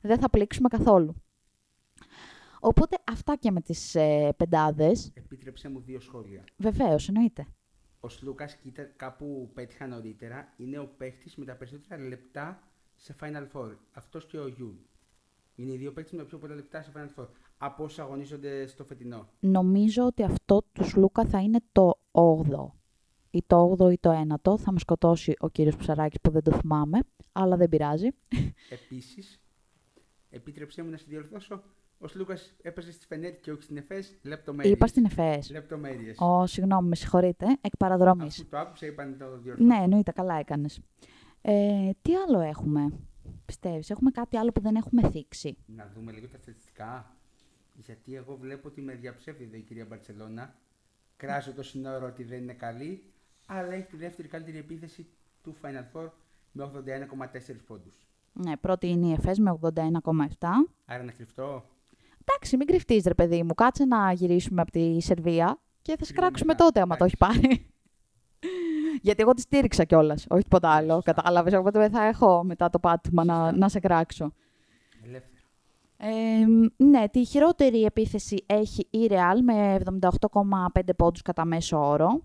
[0.01, 1.15] δεν θα πλήξουμε καθόλου.
[2.59, 5.11] Οπότε αυτά και με τις ε, πεντάδες.
[5.13, 6.43] Επίτρεψε μου δύο σχόλια.
[6.57, 7.47] Βεβαίως, εννοείται.
[7.99, 12.59] Ο Σλούκας, κοίτα, κάπου πέτυχα νωρίτερα, είναι ο παίχτη με τα περισσότερα λεπτά
[12.95, 13.75] σε Final Four.
[13.91, 14.75] Αυτός και ο Γιούλ.
[15.55, 17.27] Είναι οι δύο παίχτε με τα πιο πολλά λεπτά σε Final Four.
[17.63, 19.27] Από όσου αγωνίζονται στο φετινό.
[19.39, 22.71] Νομίζω ότι αυτό τους Σλούκα θα είναι το 8ο.
[23.31, 24.57] Ή το 8ο ή το 9ο.
[24.57, 26.99] Θα με σκοτώσει ο κύριος Ψαράκης που δεν το θυμάμαι.
[27.31, 28.07] Αλλά δεν πειράζει.
[28.69, 29.41] Επίσης,
[30.29, 31.63] επίτρεψέ μου να σε διορθώσω.
[31.97, 34.15] Ο Σλούκα έπαιζες στη Φενέρ και όχι στην Εφές.
[34.21, 34.73] Λεπτομέρειες.
[34.73, 35.49] Είπα στην ΕΦΕΣ.
[35.49, 36.17] Λεπτομέρειες.
[36.19, 37.45] Ω, συγγνώμη, με συγχωρείτε.
[37.61, 38.39] Εκ παραδρομής.
[38.39, 39.67] Αφού το άκουσα, είπα να το διορθώσω.
[39.67, 40.79] Ναι, εννοείται, καλά έκανες.
[41.41, 42.93] Ε, τι άλλο έχουμε,
[43.45, 45.57] πιστεύεις, έχουμε κάτι άλλο που δεν έχουμε θίξει.
[45.65, 47.15] Να δούμε λίγο τα στατιστικά.
[47.85, 50.55] Γιατί εγώ βλέπω ότι με διαψεύδει εδώ η κυρία Μπαρσελόνα.
[51.17, 53.03] Κράζω το σύνορο ότι δεν είναι καλή,
[53.45, 55.07] αλλά έχει τη δεύτερη καλύτερη επίθεση
[55.43, 56.09] του Final Four
[56.51, 58.07] με 81,4 πόντους.
[58.33, 59.77] Ναι, πρώτη είναι η ΕΦΕΣ με 81,7.
[60.85, 61.65] Άρα να κρυφτώ.
[62.25, 63.53] Εντάξει, μην κρυφτείς ρε παιδί μου.
[63.53, 66.63] Κάτσε να γυρίσουμε από τη Σερβία και θα σε Κρίνουμε κράξουμε μετά.
[66.65, 67.65] τότε άμα το έχει πάρει.
[69.01, 70.93] Γιατί εγώ τη στήριξα κιόλας, όχι τίποτα άλλο.
[70.93, 71.13] Σωστά.
[71.13, 71.53] Κατάλαβες.
[71.53, 73.57] Οπότε δεν θα έχω μετά το πάτημα να, Σωστά.
[73.57, 74.33] να σε κράξω.
[75.05, 75.30] Ελεύθερα.
[76.03, 76.45] Ε,
[76.83, 79.79] ναι, τη χειρότερη επίθεση έχει η Real με
[80.73, 82.21] 78,5 πόντους κατά μέσο όρο.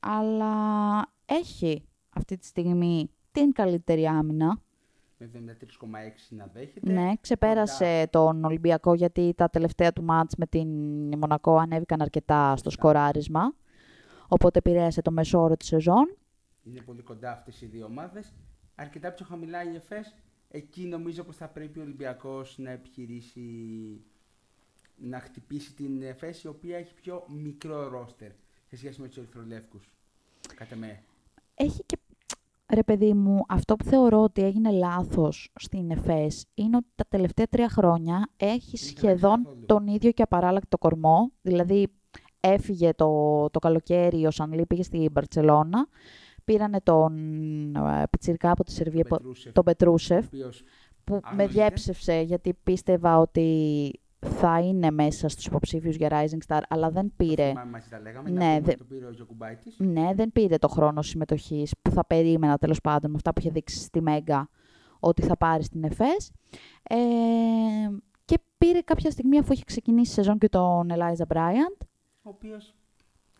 [0.00, 0.54] Αλλά
[1.24, 4.58] έχει αυτή τη στιγμή την καλύτερη άμυνα.
[5.18, 5.56] Με 73,6
[6.28, 6.92] να δέχεται.
[6.92, 10.68] Ναι, ξεπέρασε τον Ολυμπιακό γιατί τα τελευταία του μάτς με την
[11.18, 12.70] Μονακό ανέβηκαν αρκετά στο Σωστά.
[12.70, 13.54] σκοράρισμα.
[14.28, 16.16] Οπότε επηρέασε το μέσο όρο της σεζόν.
[16.62, 18.34] Είναι πολύ κοντά αυτές οι δύο ομάδες.
[18.74, 20.14] Αρκετά πιο χαμηλά η ΕΦΕΣ.
[20.52, 23.40] Εκεί νομίζω πως θα πρέπει ο Ολυμπιακός να επιχειρήσει
[24.96, 28.30] να χτυπήσει την ΕΦΕΣ η οποία έχει πιο μικρό ρόστερ
[28.66, 29.90] σε σχέση με τους Ερυθρολεύκους.
[30.54, 31.02] Κατά με.
[31.54, 31.98] Έχει και,
[32.74, 37.46] ρε παιδί μου, αυτό που θεωρώ ότι έγινε λάθος στην ΕΦΕΣ είναι ότι τα τελευταία
[37.46, 39.66] τρία χρόνια έχει αλλάξει σχεδόν καθόλου.
[39.66, 41.32] τον ίδιο και απαράλλακτο κορμό.
[41.42, 41.88] Δηλαδή
[42.40, 45.88] έφυγε το, το καλοκαίρι ο Σανλή, πήγε στην Μπαρτσελώνα.
[46.52, 47.16] Πήρανε τον
[47.76, 50.62] ε, Πιτσιρικά από τη Σερβία, που- Πετρούσεφ, τον ο Πετρούσεφ, οποίος
[51.04, 51.52] που με Άγνωστο.
[51.52, 57.12] διέψευσε γιατί πίστευα ότι θα είναι μέσα στους υποψήφιους για Rising Star, αλλά δεν το
[57.16, 57.48] πήρε.
[57.48, 59.74] θυμάμαι μαζί τα λέγαμε, Ναι, να πούμε δε- το πήρε ο Γιωκουμπάιτης.
[59.78, 63.50] Ναι, δεν πήρε το χρόνο συμμετοχής που θα περίμενα τέλος πάντων με αυτά που είχε
[63.50, 64.48] δείξει στη Μέγκα
[65.00, 66.30] ότι θα πάρει στην ΕΦΕΣ.
[66.82, 66.96] Ε,
[68.24, 71.86] και πήρε κάποια στιγμή αφού είχε ξεκινήσει η σεζόν και τον Eliza Bryant.
[72.22, 72.74] ο οποίος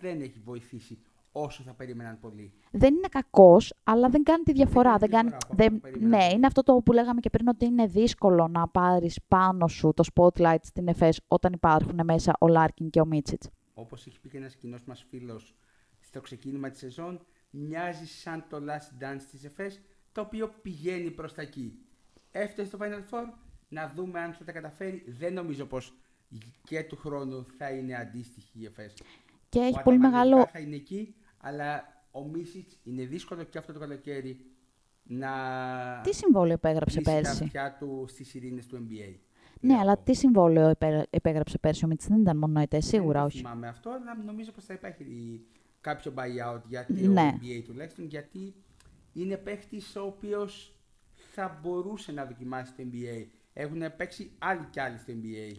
[0.00, 0.98] δεν έχει βοηθήσει
[1.32, 2.52] όσο θα περίμεναν πολλοί.
[2.70, 4.98] Δεν είναι κακός, αλλά δεν κάνει τη διαφορά.
[4.98, 6.34] κάνει τη Δεν κάνει, διαφορά από αυτό δεν, που περίμενα ναι, πολύ.
[6.34, 10.04] είναι αυτό το που λέγαμε και πριν ότι είναι δύσκολο να πάρεις πάνω σου το
[10.14, 13.48] spotlight στην ΕΦΕΣ όταν υπάρχουν μέσα ο Λάρκιν και ο Μίτσιτς.
[13.74, 15.54] Όπως έχει πει και ένας κοινός μας φίλος
[16.00, 17.20] στο ξεκίνημα της σεζόν,
[17.50, 19.80] μοιάζει σαν το last dance της ΕΦΕΣ,
[20.12, 21.78] το οποίο πηγαίνει προς τα εκεί.
[22.30, 23.24] Έφτασε στο Final Four,
[23.68, 25.04] να δούμε αν θα τα καταφέρει.
[25.06, 25.94] Δεν νομίζω πως
[26.64, 28.94] και του χρόνου θα είναι αντίστοιχη η ΕΦΕΣ.
[29.48, 30.46] Και Ο έχει πολύ Αταμάν μεγάλο...
[30.46, 34.40] θα είναι εκεί, αλλά ο Μίσιτς είναι δύσκολο και αυτό το καλοκαίρι
[35.02, 35.30] να
[36.02, 39.14] Τι συμβόλαιο υπέγραψε λύσει τα πέρσι; αυτιά του στις ειρήνες του NBA.
[39.60, 40.02] Ναι, λέω αλλά εγώ.
[40.04, 43.38] τι συμβόλαιο υπέ- υπέγραψε πέρσι; Ο Μίτσιτς, δεν ήταν μόνο ετέ, σίγουρα δεν όχι.
[43.38, 45.04] θυμάμαι αυτό, αλλά νομίζω πως θα υπάρχει
[45.80, 47.34] κάποιο buyout για το Ναι.
[47.40, 48.54] NBA τουλάχιστον, γιατί
[49.12, 50.74] είναι παίχτης ο οποίος
[51.32, 53.26] θα μπορούσε να δοκιμάσει το NBA.
[53.52, 55.56] Έχουν παίξει άλλοι κι άλλοι στο NBA.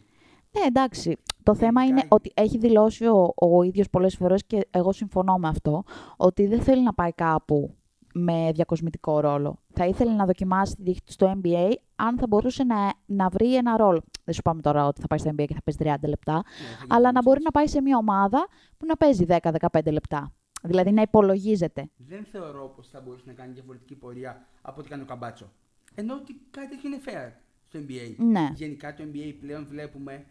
[0.51, 1.17] Ναι, εντάξει.
[1.43, 4.91] Το θέμα Γενικά είναι η- ότι έχει δηλώσει ο, ο ίδιος πολλές φορές και εγώ
[4.91, 5.83] συμφωνώ με αυτό,
[6.17, 7.75] ότι δεν θέλει να πάει κάπου
[8.13, 9.57] με διακοσμητικό ρόλο.
[9.73, 13.55] Θα ήθελε να δοκιμάσει τη τύχη του στο NBA αν θα μπορούσε να, να βρει
[13.55, 14.01] ένα ρόλο.
[14.23, 16.41] Δεν σου πάμε τώρα ότι θα πάει στο NBA και θα παίζει 30 λεπτά, Ναι,
[16.41, 18.47] θα γίνει αλλά να πολύ μπορεί να πάει σε μια ομάδα
[18.77, 20.33] που να παίζει 10-15 λεπτά.
[20.63, 21.89] Δηλαδή να υπολογίζεται.
[21.97, 25.51] Δεν θεωρώ πως θα μπορούσε να κάνει διαφορετική πορεία από ό,τι κάνει ο Καμπάτσο.
[25.95, 27.31] Ενώ ότι κάτι τέτοιο είναι fair
[27.67, 28.15] στο NBA.
[28.17, 28.49] Ναι.
[28.55, 30.25] Γενικά το NBA πλέον βλέπουμε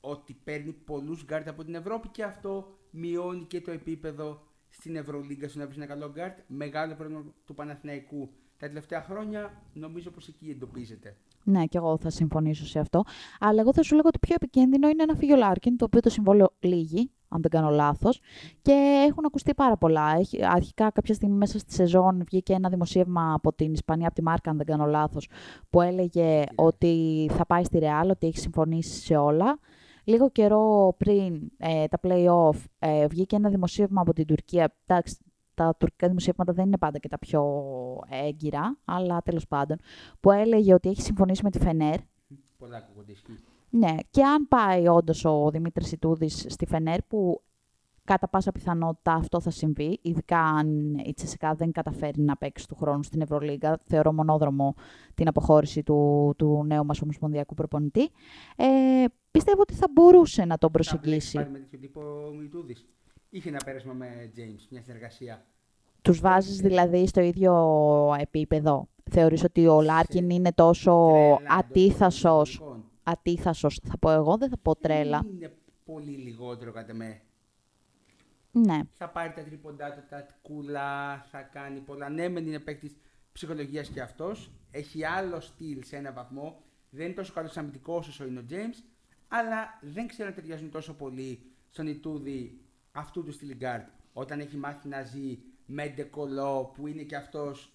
[0.00, 5.48] ότι παίρνει πολλούς γκάρτ από την Ευρώπη και αυτό μειώνει και το επίπεδο στην Ευρωλίγκα
[5.48, 6.38] στο να βρεις ένα καλό γκάρτ.
[6.46, 11.16] Μεγάλο πρόβλημα του Παναθηναϊκού τα τελευταία χρόνια νομίζω πως εκεί εντοπίζεται.
[11.44, 13.02] Ναι, και εγώ θα συμφωνήσω σε αυτό.
[13.40, 16.00] Αλλά εγώ θα σου λέγω ότι πιο επικίνδυνο είναι να φύγει ο Λάρκιν, το οποίο
[16.00, 18.20] το συμβόλαιο λήγει, αν δεν κάνω λάθος,
[18.62, 20.16] και έχουν ακουστεί πάρα πολλά.
[20.18, 24.22] Έχει, αρχικά κάποια στιγμή μέσα στη σεζόν βγήκε ένα δημοσίευμα από την Ισπανία, από τη
[24.22, 25.28] Μάρκα, αν δεν κάνω λάθος,
[25.70, 29.58] που έλεγε ότι θα πάει στη Ρεάλ, ότι έχει συμφωνήσει σε όλα.
[30.04, 34.74] Λίγο καιρό πριν ε, τα play-off ε, βγήκε ένα δημοσίευμα από την Τουρκία.
[34.86, 35.16] Εντάξει,
[35.54, 37.42] τα τουρκικά δημοσιεύματα δεν είναι πάντα και τα πιο
[38.08, 39.76] έγκυρα, αλλά τέλος πάντων,
[40.20, 41.96] που έλεγε ότι έχει συμφωνήσει με τη Φενέρ.
[42.58, 43.38] Πολλά ακούγονται ισχύει.
[43.70, 47.42] Ναι, και αν πάει όντως ο Δημήτρης Ιτούδη στη Φενέρ, που
[48.04, 52.74] κατά πάσα πιθανότητα αυτό θα συμβεί, ειδικά αν η Τσεσικά δεν καταφέρει να παίξει του
[52.74, 53.80] χρόνου στην Ευρωλίγκα.
[53.84, 54.74] Θεωρώ μονόδρομο
[55.14, 58.10] την αποχώρηση του, του νέου μας ομοσπονδιακού προπονητή.
[58.56, 61.36] Ε, πιστεύω ότι θα μπορούσε να τον προσεγγίσει.
[61.38, 62.86] Θα με τέτοιο τύπο ο Ιτούδης.
[63.30, 65.44] Είχε ένα πέρασμα με James, μια συνεργασία.
[66.02, 67.54] Τους βάζεις δηλαδή στο ίδιο
[68.20, 74.36] επίπεδο; Θεωρείς ότι ο Λάρκιν είναι τόσο Τρέλα, ατίθασος, εντός των ατίθασος θα πω εγώ,
[74.36, 75.22] δεν θα πω τρέλα.
[75.34, 75.52] Είναι
[75.84, 77.20] πολύ λιγότερο κατά με.
[78.52, 82.08] Ναι, Θα πάρει τα τρίποντά του, τα κούλα, θα κάνει πολλά.
[82.08, 82.96] Ναι, μεν είναι παίκτης
[83.32, 84.50] ψυχολογίας και αυτός.
[84.70, 86.62] Έχει άλλο στυλ σε ένα βαθμό.
[86.90, 88.82] Δεν είναι τόσο καλός αμυντικός όσο είναι ο James.
[89.32, 92.60] Αλλά δεν ξέρω αν ταιριάζουν τόσο πολύ στον Ιτούδη
[92.92, 93.84] αυτού του στυλ guard.
[94.12, 97.72] Όταν έχει μάθει να ζει με ντεκολό που είναι και αυτός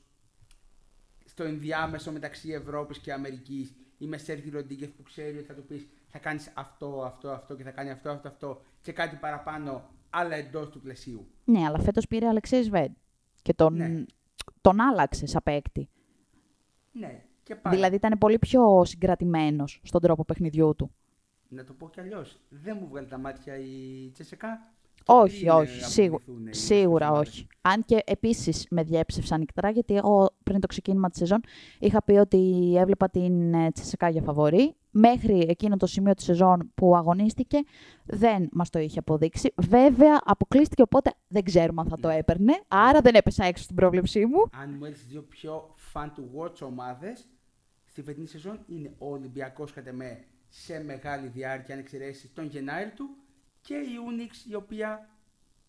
[1.25, 5.65] στο ενδιάμεσο μεταξύ Ευρώπης και Αμερικής ή με Σέργι Ροντίγκεφ που ξέρει ότι θα του
[5.65, 9.89] πεις θα κάνεις αυτό, αυτό, αυτό και θα κάνει αυτό, αυτό, αυτό και κάτι παραπάνω
[10.09, 11.27] αλλά εντός του πλαισίου.
[11.43, 12.91] ναι, αλλά φέτος πήρε Αλεξέης Σβέντ
[13.41, 14.03] και τον, Ναι.
[14.61, 15.89] τον άλλαξε σαν παίκτη.
[16.91, 17.75] Ναι, και πάλι.
[17.75, 20.91] Δηλαδή ήταν πολύ πιο συγκρατημένος στον τρόπο παιχνιδιού του.
[21.47, 22.37] Να το πω κι αλλιώς.
[22.49, 24.69] Δεν μου βγάλει τα μάτια η Τσεσεκά.
[25.07, 27.27] Όχι, πριν, όχι, ε, σίγου- αποβληθούν οι Σίγουρα ομάδες.
[27.29, 27.47] όχι.
[27.61, 31.41] Αν και επίσης με διέψευσαν νυχτρά, γιατί εγώ πριν το ξεκίνημα της σεζόν
[31.79, 34.75] είχα πει ότι έβλεπα την ε, Τσεσεκά για φαβορή.
[34.97, 37.57] Μέχρι εκείνο το σημείο της σεζόν που αγωνίστηκε,
[38.05, 39.53] δεν μας το είχε αποδείξει.
[39.55, 42.15] Βέβαια, αποκλείστηκε, οπότε δεν ξέρουμε αν θα το Ναι.
[42.15, 42.53] έπαιρνε.
[42.67, 44.39] Άρα δεν έπεσα έξω στην πρόβλεψή μου.
[44.61, 47.27] Αν μου έδειξες δύο πιο fan to watch ομάδες
[47.85, 50.23] στη φετινή σεζόν είναι ο Ολυμπιακός κατά με
[50.61, 53.17] σε μεγάλη διάρκεια, αν εξαιρέσεις τον Γενάρη του,
[53.61, 55.09] και η Unix η οποία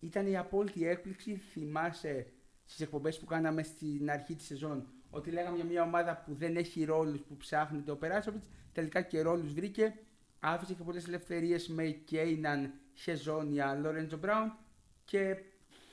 [0.01, 1.37] ήταν η απόλυτη έκπληξη.
[1.37, 2.27] Θυμάσαι
[2.65, 6.57] στις εκπομπές που κάναμε στην αρχή της σεζόν ότι λέγαμε για μια ομάδα που δεν
[6.57, 8.43] έχει ρόλους που ψάχνεται ο Περάσοβιτ.
[8.73, 9.99] Τελικά και ρόλους βρήκε.
[10.41, 14.53] Άφησε και πολλές ελευθερίες με Κέιναν, Χεζόνια, Λόρεντζο Μπράουν
[15.05, 15.37] και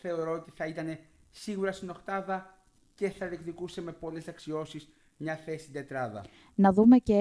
[0.01, 0.97] θεωρώ ότι θα ήταν
[1.31, 2.63] σίγουρα στην οκτάδα
[2.95, 4.89] και θα διεκδικούσε με πολλές αξιώσεις
[5.23, 6.21] μια θέση στην τετράδα.
[6.55, 7.17] Να δούμε και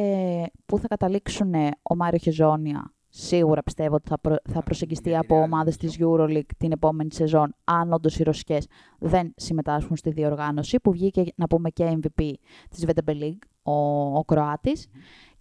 [0.66, 2.92] πού θα καταλήξουν ο Μάριο Χεζόνια.
[3.14, 6.24] Σίγουρα πιστεύω ότι θα, προ- θα Θα προσεγγιστεί για τη από Real, ομάδες της νομίζω.
[6.40, 8.66] EuroLeague την επόμενη σεζόν, αν όντως οι Ρωσικές
[8.98, 12.32] δεν συμμετάσχουν στη διοργάνωση, που βγήκε να πούμε και MVP
[12.70, 13.72] της VTB League, ο,
[14.18, 14.88] ο Κροάτης,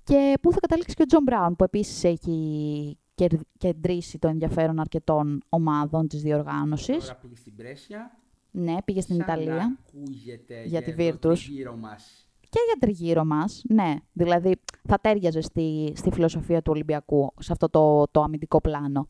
[0.03, 4.79] και πού θα καταλήξει και ο Τζον Μπράουν, που επίσης έχει κερ- κεντρήσει το ενδιαφέρον
[4.79, 7.05] αρκετών ομάδων της διοργάνωσης.
[7.05, 8.11] Τώρα πήγε στην Μπρέσια.
[8.51, 9.55] Ναι, πήγε στην σαν Ιταλία.
[9.55, 11.19] Να ακούγεται Για τη εδώ Virtus.
[11.21, 12.30] τριγύρω μας.
[12.51, 13.95] Και για τριγύρω μας, ναι.
[14.13, 14.55] Δηλαδή
[14.87, 19.07] θα ταίριαζε στη, στη φιλοσοφία του Ολυμπιακού, σε αυτό το, το αμυντικό πλάνο.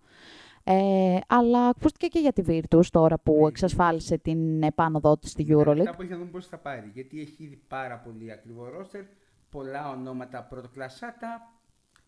[0.63, 5.45] Ε, αλλά ακούστηκε και για τη Virtus τώρα που Ναι, εξασφάλισε την επάνωδό της στη
[5.45, 5.95] Μετά EuroLeague.
[5.95, 6.91] που έχει να δούμε πώς θα πάρει.
[6.93, 9.01] Γιατί έχει ήδη πάρα πολύ ακριβό ρόστερ,
[9.49, 11.53] πολλά ονόματα πρωτοκλασσάτα.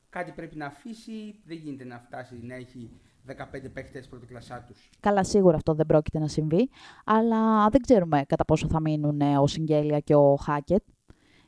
[0.09, 1.39] Κάτι πρέπει να αφήσει.
[1.45, 2.91] Δεν γίνεται να φτάσει να έχει
[3.27, 3.33] 15
[3.73, 4.89] παίχτες πρωτοκλασσάτους.
[4.99, 6.69] Καλά, σίγουρα αυτό δεν πρόκειται να συμβεί,
[7.05, 10.83] αλλά δεν ξέρουμε κατά πόσο θα μείνουν ε, ο Σιγγέλια και ο Χάκετ,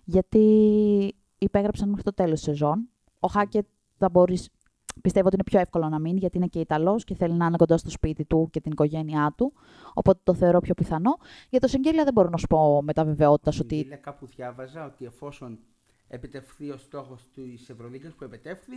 [0.05, 0.39] γιατί
[1.37, 2.89] υπέγραψαν μέχρι το τέλος της σεζόν.
[3.19, 3.65] Ο Χάκετ
[3.97, 4.49] θα μπορείς,
[5.01, 7.55] πιστεύω ότι είναι πιο εύκολο να μείνει, γιατί είναι και Ιταλός και θέλει να είναι
[7.57, 9.53] κοντά στο σπίτι του και την οικογένειά του,
[9.93, 11.17] οπότε το θεωρώ πιο πιθανό.
[11.49, 13.97] Για το Σιγγέλια δεν μπορώ να σου πω με τα βεβαιότητας ότι Ότι...
[14.01, 15.59] κάπου διάβαζα ότι εφόσον
[16.07, 18.73] επιτευχθεί ο στόχος της Ευρωλίγκας που επιτεύχθη,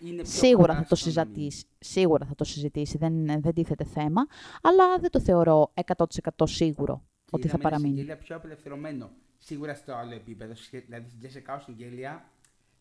[0.00, 1.34] είναι πιο Σίγουρα κοντά θα το στο να μείνει.
[1.40, 1.66] συζητήσει.
[1.78, 2.98] Σίγουρα θα το συζητήσει.
[2.98, 4.26] Δεν, δεν τίθεται θέμα.
[4.62, 6.04] Αλλά δεν το θεωρώ 100%
[6.42, 7.88] σίγουρο Και ότι θα είδαμε ένα παραμείνει.
[7.88, 9.10] Συγγέλια πιο απελευθερωμένο.
[9.38, 10.54] Σίγουρα στο άλλο επίπεδο.
[10.54, 12.24] σχε- Δηλαδή στην Τζέσσεκα ο Συγγέλια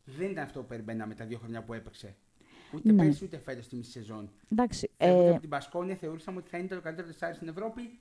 [0.05, 2.16] δεν ήταν αυτό που περιμέναμε τα δύο χρόνια που έπαιξε.
[2.74, 3.03] Ούτε Ναι.
[3.03, 4.30] πέρσι ούτε φέτος στη μισή σεζόν.
[4.51, 4.89] Εντάξει.
[4.97, 7.99] Φεύγοντας Ε, από την Πασκόνια θεωρούσαμε ότι θα είναι το καλύτερο τεσσάρι στην Ευρώπη.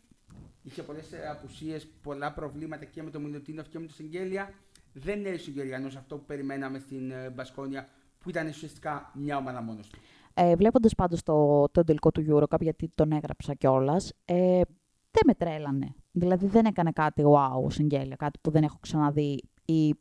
[0.62, 4.52] Είχε πολλές απουσίες, πολλά προβλήματα και με τον Μιλουτίνοφ και με τον Συγγέλια.
[4.92, 7.88] Δεν έρισε ο Γεωργιανό αυτό που περιμέναμε στην ε, Μπασκόνια,
[8.18, 9.98] που ήταν ουσιαστικά μια ομάδα μόνος του.
[10.34, 14.60] ε, Βλέποντας πάντως το, το τελικό του Eurocup, γιατί τον έγραψα κιόλας, ε,
[15.16, 15.94] δεν με τρέλανε.
[16.12, 19.42] Δηλαδή δεν έκανε κάτι wow ο Σιγγέλια, κάτι που δεν έχω ξαναδεί.
[19.64, 19.94] Ή,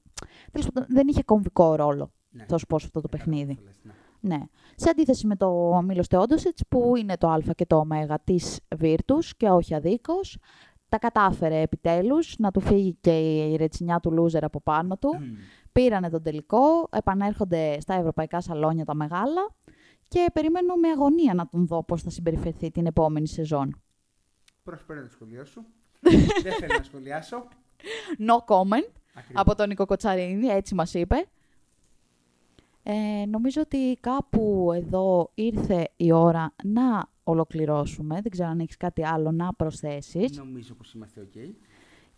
[0.51, 2.45] τέλος πάντων, δεν είχε κομβικό ρόλο, Ναι.
[2.47, 3.51] θα σου πω, σε αυτό το Κατά παιχνίδι.
[3.51, 3.91] αυτό λες, ναι.
[4.19, 4.43] Ναι.
[4.75, 7.85] Σε αντίθεση με το Μίλος Θεόντοσιτς που είναι το α και το ω
[8.23, 10.37] της Virtus και όχι αδίκως.
[10.89, 13.19] τα κατάφερε επιτέλους να του φύγει και
[13.51, 15.09] η ρετσινιά του loser από πάνω του.
[15.71, 19.55] Πήρανε τον τελικό, επανέρχονται στα ευρωπαϊκά σαλόνια τα μεγάλα
[20.07, 23.81] και περιμένω με αγωνία να τον δω πώς θα συμπεριφερθεί την επόμενη σεζόν.
[24.65, 25.65] Προσπέρα το σχολείο σου.
[26.43, 27.47] Δεν θέλω να σχολιάσω.
[28.19, 29.41] No comment Ακριβώς.
[29.41, 31.15] από τον Νίκο Κοτσαρίνη, έτσι μας είπε.
[32.83, 38.21] Ε, νομίζω ότι κάπου εδώ ήρθε η ώρα να ολοκληρώσουμε.
[38.21, 40.37] Δεν ξέρω αν έχεις κάτι άλλο να προσθέσεις.
[40.37, 41.55] Νομίζω πως είμαστε οκ.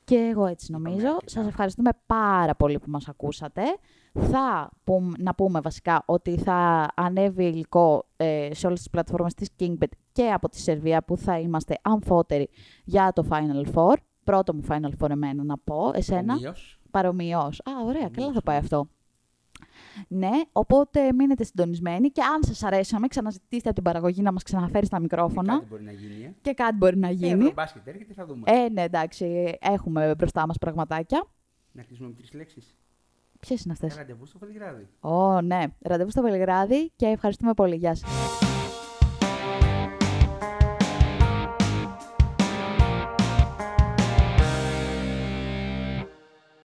[0.04, 1.08] Και εγώ έτσι Είπαμε νομίζω.
[1.08, 1.30] αρκετά.
[1.32, 3.62] Σας ευχαριστούμε πάρα πολύ που μας ακούσατε.
[4.14, 9.50] Θα πούμε, να πούμε βασικά ότι θα ανέβει υλικό ε, σε όλες τις πλατφόρμες της
[9.60, 12.50] Kingbet και από τη Σερβία που θα είμαστε αμφότεροι
[12.84, 13.94] για το Final Four.
[14.24, 15.92] Πρώτο μου Final Four εμένα να πω.
[15.96, 16.34] Εσένα.
[16.34, 16.80] Ομοίως.
[16.92, 17.60] Παρομοιώς.
[17.60, 18.72] Α, ωραία, καλά Ομοίως, θα πάει ομοίως.
[18.74, 18.90] αυτό.
[20.08, 24.86] Ναι, οπότε μείνετε συντονισμένοι και αν σας αρέσαμε, ξαναζητήστε από την παραγωγή να μας ξαναφέρει
[24.86, 26.24] στα Και μικρόφωνα Κάτι μπορεί να γίνει.
[26.24, 26.34] ε.
[26.42, 27.32] και κάτι μπορεί να Ε, γίνει.
[27.42, 28.42] Ευρωμπάσκετ έρχεται, θα δούμε.
[28.52, 31.26] Ε, ναι, εντάξει, έχουμε μπροστά μας πραγματάκια.
[31.72, 32.76] Να κλείσουμε με τρεις λέξεις.
[33.40, 34.88] Ποιες είναι αυτές; Ραντεβού στο Βελιγράδι.
[35.00, 35.64] Ω, ναι.
[35.80, 37.76] Ραντεβού στο Βελιγράδι και ευχαριστούμε πολύ.
[37.76, 38.47] Γεια σας.